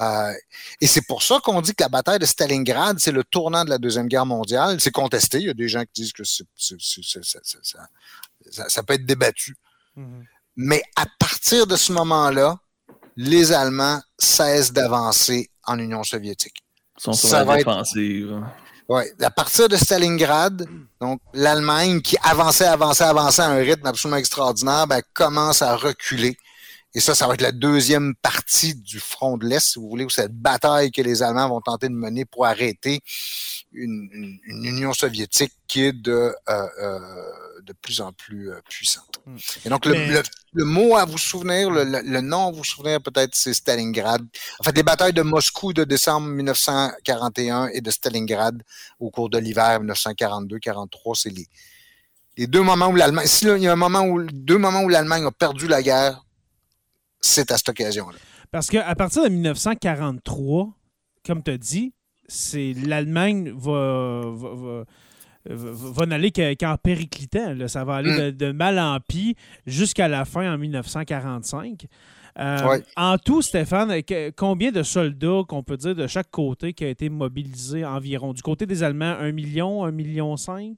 [0.00, 0.32] Euh,
[0.80, 3.70] et c'est pour ça qu'on dit que la bataille de Stalingrad, c'est le tournant de
[3.70, 4.80] la Deuxième Guerre mondiale.
[4.80, 5.38] C'est contesté.
[5.38, 6.42] Il y a des gens qui disent que ça,
[8.82, 9.56] peut être débattu.
[9.96, 10.22] Mmh.
[10.56, 12.58] Mais à partir de ce moment-là,
[13.16, 16.62] les Allemands cessent d'avancer en Union soviétique.
[16.98, 18.30] Ils sont sur ça la défensive.
[18.30, 18.70] Être...
[18.88, 19.12] Ouais.
[19.22, 20.66] À partir de Stalingrad,
[21.00, 26.36] donc l'Allemagne qui avançait, avançait, avançait à un rythme absolument extraordinaire, ben, commence à reculer.
[26.92, 30.04] Et ça, ça va être la deuxième partie du front de l'Est, si vous voulez,
[30.04, 33.00] ou cette bataille que les Allemands vont tenter de mener pour arrêter
[33.72, 36.98] une, une, une Union soviétique qui est de, euh, euh,
[37.62, 39.20] de plus en plus euh, puissante.
[39.26, 39.36] Mm.
[39.64, 40.08] Et donc, le, Mais...
[40.08, 44.26] le, le, mot à vous souvenir, le, le nom à vous souvenir, peut-être, c'est Stalingrad.
[44.58, 48.62] En fait, les batailles de Moscou de décembre 1941 et de Stalingrad
[48.98, 51.46] au cours de l'hiver 1942-43, c'est les,
[52.36, 54.88] les deux moments où l'Allemagne, si il y a un moment où, deux moments où
[54.88, 56.24] l'Allemagne a perdu la guerre,
[57.20, 58.18] c'est à cette occasion-là.
[58.50, 60.70] Parce qu'à partir de 1943,
[61.24, 61.92] comme tu as dit,
[62.26, 64.84] c'est l'Allemagne va, va, va,
[65.46, 67.54] va n'aller qu'en périclitant.
[67.54, 67.68] Là.
[67.68, 68.30] Ça va aller mm.
[68.32, 69.36] de, de, mal en pis
[69.66, 71.86] jusqu'à la fin en 1945.
[72.38, 72.82] Euh, ouais.
[72.96, 73.92] En tout, Stéphane,
[74.36, 78.32] combien de soldats qu'on peut dire de chaque côté qui a été mobilisé environ?
[78.32, 80.76] Du côté des Allemands, 1 million, 1 million 5?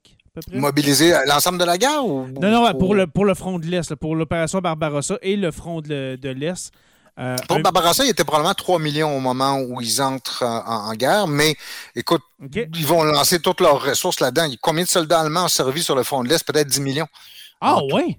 [0.51, 3.93] Mobiliser l'ensemble de la guerre ou Non, non, pour le, pour le front de l'Est,
[3.95, 6.71] pour l'opération Barbarossa et le front de l'Est.
[7.19, 7.61] Euh, pour un...
[7.61, 11.55] Barbarossa, il était probablement 3 millions au moment où ils entrent en, en guerre, mais
[11.95, 12.67] écoute, okay.
[12.73, 14.49] ils vont lancer toutes leurs ressources là-dedans.
[14.61, 16.43] Combien de soldats allemands ont servi sur le front de l'Est?
[16.43, 17.07] Peut-être 10 millions.
[17.61, 18.17] Ah oui?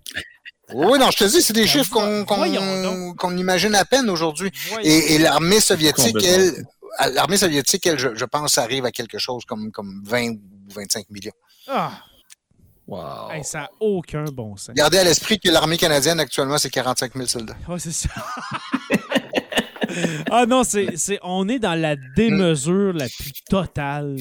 [0.73, 4.51] Oui, non, je te dis, c'est des chiffres qu'on qu qu imagine à peine aujourd'hui.
[4.83, 6.65] Et, et l'armée soviétique, elle,
[7.13, 11.11] l'armée soviétique, elle, je, je, pense, arrive à quelque chose comme, comme 20 ou 25
[11.11, 11.33] millions.
[11.69, 11.93] Ah!
[12.87, 13.31] Wow.
[13.31, 14.75] Hey, ça n'a aucun bon sens.
[14.75, 17.57] Gardez à l'esprit que l'armée canadienne, actuellement, c'est 45 000 soldats.
[17.69, 18.11] Oui, c'est ça.
[20.31, 24.17] ah non, c'est, on est dans la démesure la plus totale.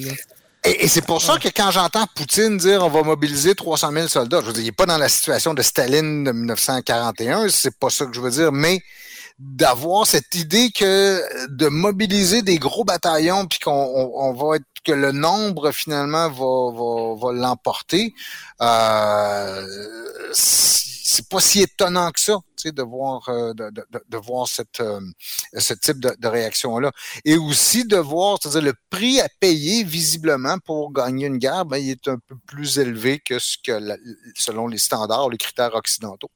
[0.64, 4.07] Et, et c'est pour ça que quand j'entends Poutine dire on va mobiliser 300 000
[4.07, 7.78] soldats, je veux dire, il n'est pas dans la situation de Staline de 1941, c'est
[7.78, 8.82] pas ça que je veux dire, mais
[9.44, 14.66] d'avoir cette idée que de mobiliser des gros bataillons puis qu'on on, on va être
[14.84, 18.14] que le nombre finalement va, va, va l'emporter,
[18.62, 19.66] euh,
[20.34, 25.02] c'est pas si étonnant que ça, de voir euh, de, de, de, voir cette euh,
[25.58, 26.91] ce type de, réaction là,
[27.26, 31.78] et aussi de voir, c'est-à-dire le prix à payer visiblement pour gagner une guerre, ben,
[31.78, 33.98] il est un peu plus élevé que ce que
[34.36, 36.32] selon les standards, les critères occidentaux.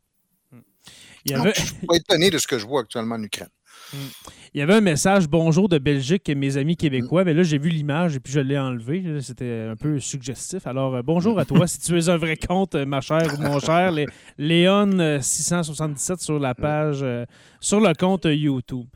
[1.28, 1.43] Il y avait...
[1.43, 3.49] Donc, je suis pas étonné de ce que je vois actuellement en Ukraine.
[3.93, 3.97] Mm.
[4.53, 7.69] Il y avait un message bonjour de Belgique, mes amis québécois, mais là j'ai vu
[7.69, 9.03] l'image et puis je l'ai enlevé.
[9.21, 10.65] C'était un peu suggestif.
[10.65, 13.59] Alors euh, bonjour à toi si tu es un vrai compte, ma chère ou mon
[13.59, 14.07] cher, les,
[14.38, 17.25] Léon 677 sur la page, euh,
[17.59, 18.88] sur le compte YouTube.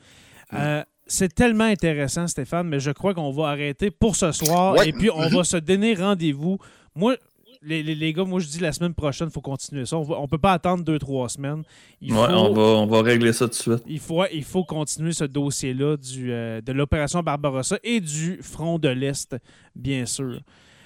[0.53, 4.89] Euh, c'est tellement intéressant, Stéphane, mais je crois qu'on va arrêter pour ce soir ouais.
[4.89, 6.57] et puis on va se donner rendez-vous.
[6.95, 7.15] Moi,
[7.63, 9.95] Les, les- les gars, moi je dis la semaine prochaine, il faut continuer ça.
[9.97, 11.61] On, va- on peut pas attendre deux, trois semaines.
[12.01, 13.83] Il Ouais, faut, on, va, on va régler ça tout de suite.
[13.87, 18.79] il faut, il faut continuer ce dossier-là du, euh, de l'opération Barbarossa et du front
[18.79, 19.35] de l'Est,
[19.75, 20.39] bien sûr.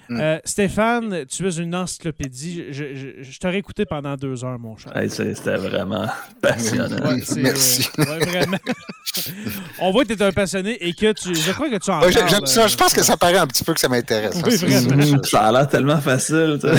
[0.08, 0.20] Mm.
[0.20, 2.66] Euh, Stéphane, tu es une encyclopédie.
[2.70, 4.96] Je, je- je t'aurais écouté pendant deux heures, mon cher.
[4.96, 6.06] Hey, C'était vraiment
[6.40, 6.96] passionnant.
[7.08, 7.88] Ouais, Merci.
[7.98, 8.58] euh, ouais, vraiment.
[9.80, 11.34] On voit que tu es un passionné et que tu.
[11.34, 12.64] Je crois que tu en Ouais, parles, ça.
[12.64, 14.36] euh, Je pense que ça paraît un petit peu que ça m'intéresse.
[14.36, 15.02] hein, Oui, c'est- vraiment.
[15.02, 16.58] c'est- Mhm, Ça a l'air tellement facile.
[16.62, 16.70] Ouais,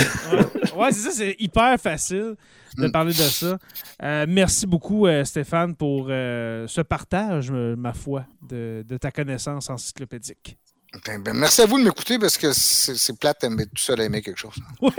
[0.76, 2.34] Ouais, c'est ça, c'est hyper facile
[2.76, 2.92] de Mm.
[2.92, 3.58] parler de ça.
[4.02, 9.10] Euh, merci beaucoup, euh, Stéphane, pour euh, ce partage, euh, ma foi, de, de ta
[9.10, 10.56] connaissance encyclopédique.
[11.06, 14.04] Ben, ben, merci à vous de m'écouter parce que c'est plate d'aimer tout seul à
[14.04, 14.54] aimer quelque chose.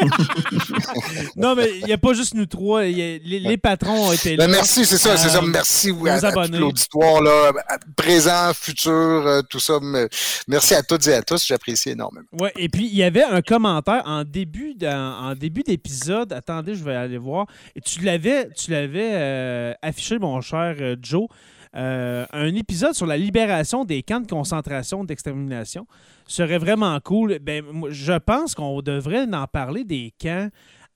[1.36, 2.82] Non, mais il n'y a pas juste nous trois.
[2.82, 4.46] a- les, les patrons ont été là.
[4.46, 5.40] Ben, merci, c'est ça, c'est ça.
[5.40, 7.52] Euh, Merci oui, à, à l'auditoire, là,
[7.96, 9.80] présent, futur, euh, tout ça.
[9.82, 10.08] Me-
[10.48, 12.28] Merci à toutes et à tous, j'apprécie énormément.
[12.34, 16.34] Ouais, et puis il y avait un commentaire en début en début d'épisode.
[16.34, 17.48] Attendez, je vais aller voir.
[17.76, 21.28] Et tu l'avais tu l'avais euh, affiché, mon cher Joe.
[21.76, 25.86] Euh, un épisode sur la libération des camps de concentration d'extermination
[26.26, 27.38] serait vraiment cool.
[27.40, 30.50] Ben, moi, je pense qu'on devrait en parler des camps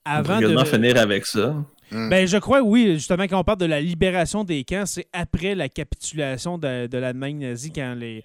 [0.04, 0.56] avant de.
[0.66, 1.56] Finir avec ça.
[2.10, 5.54] Ben, je crois, oui, justement, quand on parle de la libération des camps, c'est après
[5.54, 8.24] la capitulation de, de l'Allemagne nazie, quand les,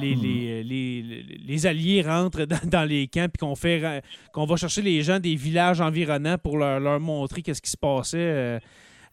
[0.00, 4.00] les, les, les- les Alliés rentrent dans, dans les camps, puis qu'on fait ra-
[4.32, 7.76] qu'on va chercher les gens des villages environnants pour leur, leur montrer qu'est-ce qui se
[7.76, 8.16] passait.
[8.18, 8.58] euh,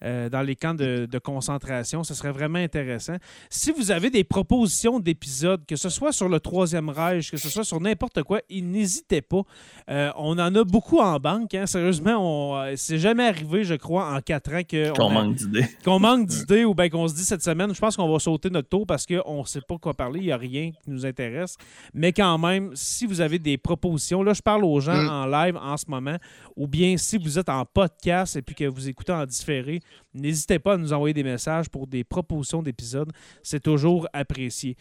[0.03, 2.03] euh, dans les camps de, de concentration.
[2.03, 3.15] Ce serait vraiment intéressant.
[3.49, 7.49] Si vous avez des propositions d'épisodes, que ce soit sur le Troisième Reich, que ce
[7.49, 9.41] soit sur n'importe quoi, n'hésitez pas.
[9.89, 11.53] Euh, on en a beaucoup en banque.
[11.55, 11.65] hein.
[11.65, 15.13] Sérieusement, on, euh, c'est jamais arrivé, je crois, en quatre ans que Qu'on on a-
[15.23, 15.65] manque d'idées.
[15.83, 18.49] qu'on manque d'idées ou bien qu'on se dit cette semaine, je pense qu'on va sauter
[18.49, 21.05] notre tour parce qu'on ne sait pas quoi parler, il n'y a rien qui nous
[21.05, 21.57] intéresse.
[21.93, 25.09] Mais quand même, si vous avez des propositions, là, je parle aux gens Mm.
[25.09, 26.17] en live en ce moment,
[26.55, 29.79] ou bien si vous êtes en podcast et puis que vous écoutez en différé,
[30.13, 33.11] n'hésitez pas à nous envoyer des messages pour des propositions d'épisodes.
[33.43, 34.75] C'est toujours apprécié.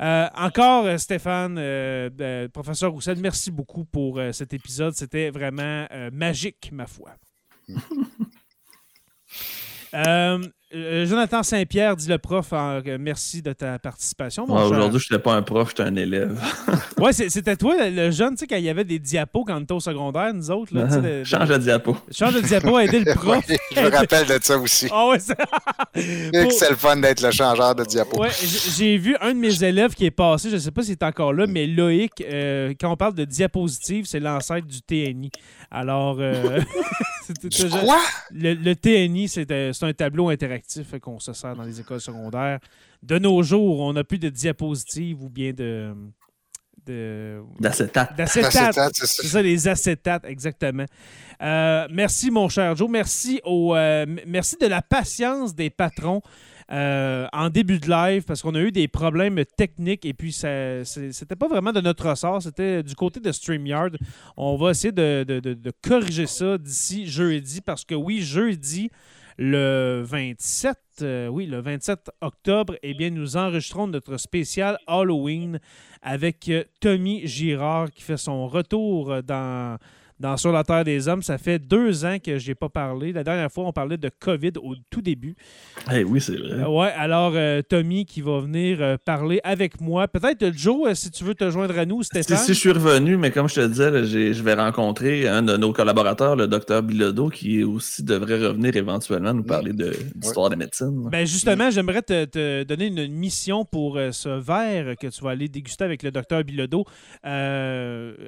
[0.00, 4.94] Euh, encore, euh, Stéphane, euh, professeur Roussel, merci beaucoup pour cet épisode.
[4.94, 7.12] C'était vraiment magique, ma foi.
[9.94, 14.46] Euh, euh, Jonathan Saint-Pierre, dit le prof, en- euh, merci de ta participation.
[14.46, 14.70] mon Ouais, cher.
[14.72, 16.38] Aujourd'hui, je n'étais pas un prof, j'étais un élève.
[16.98, 19.60] Ouais, c'était toi, le, jeune, tu sais, quand il y avait des diapos quand on
[19.60, 20.74] était au secondaire, nous autres.
[20.74, 21.94] Là, tu sais, de- de- Change de diapo.
[22.10, 23.46] change de diapo, aider le prof.
[23.46, 24.88] Ouais, je me rappelle de ça aussi.
[24.90, 28.18] Ah ouais, c'est- Pour- le fun d'être le changeur de diapo.
[28.22, 28.30] Ouais,
[28.76, 31.34] j'ai vu un de mes élèves qui est passé, je sais pas s'il est encore
[31.34, 35.30] là, mais Loïc, euh, quand on parle de diapositive, c'est l'ancêtre du TNI.
[35.70, 36.60] Alors, euh,
[37.26, 37.48] c'était
[38.32, 42.00] le, le TNI, c'est c'est un tableau interactif euh, qu'on se sert dans les écoles
[42.00, 42.58] secondaires.
[43.02, 45.94] De nos jours, on n'a plus de diapositives ou bien de.
[46.86, 48.16] de D'acétate.
[48.16, 48.54] d'acétate.
[48.56, 49.28] Acétate, c'est ça.
[49.28, 50.84] ça, les acétates, exactement.
[51.42, 52.88] Euh, merci, mon cher Joe.
[52.90, 56.22] Merci, au, euh, merci de la patience des patrons
[56.72, 60.84] euh, en début de live parce qu'on a eu des problèmes techniques et puis ça,
[60.84, 63.96] c'était pas vraiment de notre ressort, c'était du côté de StreamYard.
[64.36, 68.90] On va essayer de, de- de- de corriger ça d'ici jeudi parce que oui, jeudi,
[69.38, 75.60] le 27, euh, oui, le 27 octobre, eh bien, nous enregistrons notre spécial Halloween
[76.02, 79.78] avec euh, Tommy Girard qui fait son retour dans,
[80.18, 81.22] dans Sur la Terre des Hommes.
[81.22, 83.12] Ça fait deux ans que je n'ai pas parlé.
[83.12, 85.34] La dernière fois, on parlait de COVID au tout début.
[85.92, 86.52] Eh oui, c'est vrai.
[86.52, 90.08] Euh, ouais, alors euh, Tommy qui va venir euh, parler avec moi.
[90.08, 92.38] Peut-être Joe, si tu veux te joindre à nous, Si, Stéphane.
[92.38, 95.56] si je suis revenu, mais comme je te disais, là, je vais rencontrer un de
[95.56, 100.56] nos collaborateurs, le docteur Bilodeau, qui aussi devrait revenir éventuellement nous parler de- d'histoire de
[100.56, 101.08] médecine.
[101.10, 105.48] Ben justement, j'aimerais te, te donner une mission pour ce verre que tu vas aller
[105.48, 106.84] déguster avec le docteur Bilodeau.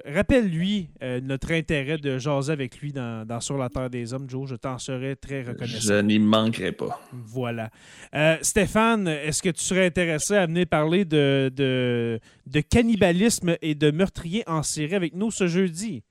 [0.07, 0.89] Rappelle-lui
[1.23, 4.49] notre intérêt de jaser avec lui dans, dans Sur la Terre des Hommes, Joe.
[4.49, 5.81] Je t'en serais très reconnaissant.
[5.95, 7.01] Je n'y manquerai pas.
[7.13, 7.71] Voilà.
[8.15, 13.75] Euh, Stéphane, est-ce que tu serais intéressé à venir parler de, de, de cannibalisme et
[13.75, 16.03] de meurtrier en série avec nous ce jeudi?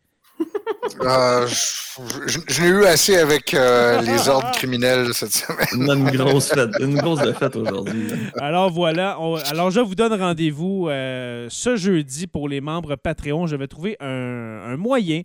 [1.02, 5.68] Euh, je je- je n'ai eu assez avec euh, les ordres criminels cette semaine.
[5.78, 8.08] On a une grosse fête, une grosse fête aujourd'hui.
[8.40, 9.18] Alors voilà.
[9.20, 13.48] On- alors je vous donne rendez-vous euh, ce jeudi pour les membres Patreon.
[13.48, 15.24] Je vais trouver un, un moyen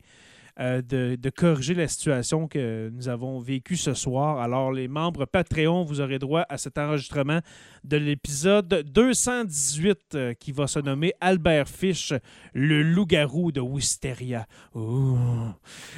[0.60, 4.38] euh, de, corriger la situation que nous avons vécue ce soir.
[4.40, 7.40] Alors les membres Patreon, vous aurez droit à cet enregistrement
[7.84, 12.12] de l'épisode 218 euh, qui va se nommer Albert Fish,
[12.52, 14.46] le loup-garou de Wisteria.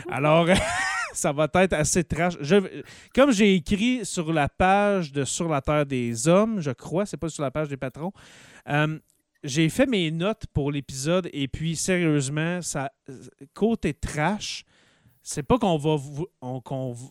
[0.08, 0.46] Alors,
[1.14, 2.34] ça va être assez trash.
[3.14, 7.16] Comme j'ai écrit sur la page de Sur la Terre des Hommes, je crois, c'est
[7.16, 8.12] pas sur la page des patrons,
[8.68, 8.98] euh,
[9.44, 12.90] j'ai fait mes notes pour l'épisode et puis sérieusement, ça
[13.52, 14.64] côté trash,
[15.22, 15.96] c'est pas qu'on va,
[16.42, 16.62] on,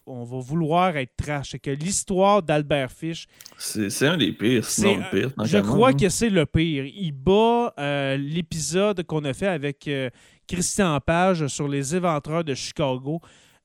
[0.05, 3.25] on va vouloir être trash, c'est que l'histoire d'Albert Fish.
[3.57, 5.31] C'est un des pires, sinon le pire.
[5.43, 6.85] Je crois que c'est le pire.
[6.85, 10.09] Il bat euh, l'épisode qu'on a fait avec euh,
[10.47, 13.19] Christian Page sur les éventreurs de Chicago.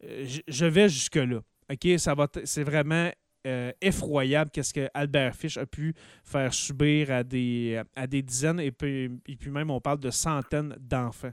[0.04, 1.40] Euh, je vais jusque-là.
[1.70, 1.98] OK?
[1.98, 3.10] Ça va c'est vraiment
[3.80, 5.94] effroyable qu'est-ce que Albert Fish a pu
[6.24, 10.10] faire subir à des, à des dizaines et puis, et puis même on parle de
[10.10, 11.32] centaines d'enfants.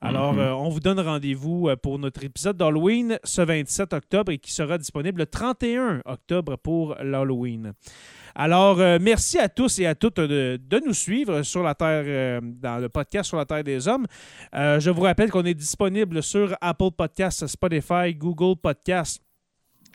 [0.00, 0.40] Alors, mhm.
[0.40, 4.52] euh, on vous donne rendez-vous euh, pour notre épisode d'Halloween ce 27 octobre et qui
[4.52, 7.72] sera disponible le 31 octobre pour l'Halloween.
[8.36, 12.78] Alors, euh, merci à tous et à toutes de, nous suivre sur la Terre, dans
[12.78, 14.06] le podcast sur la Terre des Hommes.
[14.52, 19.20] je vous rappelle qu'on est disponible sur Apple Podcasts, Spotify, Google Podcasts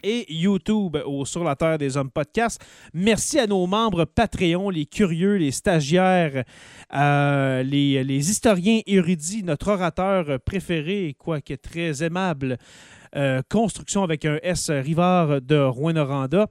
[0.04, 2.64] et YouTube au Sur la Terre des Hommes podcast.
[2.92, 6.44] Merci à nos membres Patreon, les curieux, les stagiaires,
[6.94, 12.58] euh, les, historiens érudits, notre orateur préféré, quoique très aimable,
[13.16, 16.48] euh, Construction avec un S Rivard de Rouen-Noranda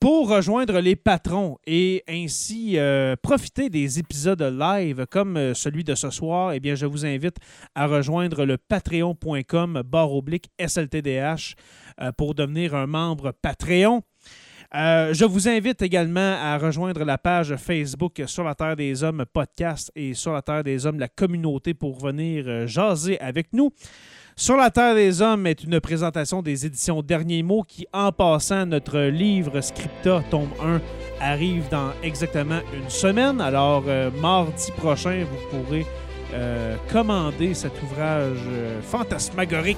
[0.00, 5.94] pour rejoindre les patrons et ainsi euh, profiter des épisodes live comme euh, celui de
[5.94, 7.36] ce soir, eh je vous invite
[7.74, 11.54] à rejoindre le patreon.com barre oblique SLTDH
[12.00, 14.02] euh, pour devenir un membre Patreon.
[14.72, 19.92] je vous invite également à rejoindre la page Facebook Sur la Terre des Hommes podcast
[19.94, 23.70] et Sur la Terre des Hommes, la communauté, pour venir jaser avec nous.
[24.40, 28.64] Sur la Terre des Hommes est une présentation des éditions Derniers Mots qui, en passant,
[28.64, 30.80] notre livre Scripta, tome 1,
[31.20, 33.42] arrive dans exactement une semaine.
[33.42, 35.84] Alors, euh, mardi prochain, vous pourrez
[36.32, 39.76] euh, commander cet ouvrage euh, fantasmagorique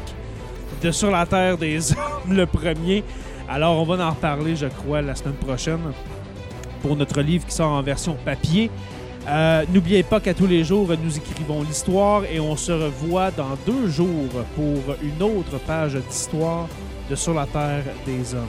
[0.80, 3.02] de Sur la Terre des Hommes, le premier.
[3.48, 5.80] Alors, on va en reparler, je crois, la semaine prochaine
[6.82, 8.70] pour notre livre qui sort en version papier.
[9.28, 13.56] Euh, n'oubliez pas qu'à tous les jours, nous écrivons l'histoire et on se revoit dans
[13.64, 16.66] deux jours pour une autre page d'histoire
[17.08, 18.46] de Sur la Terre des Hommes.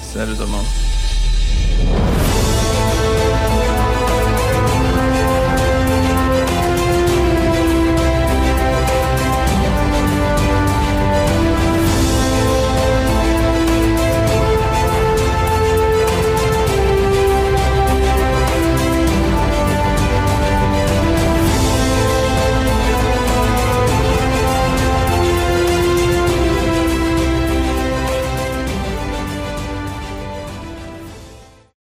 [0.00, 2.27] Salut tout le.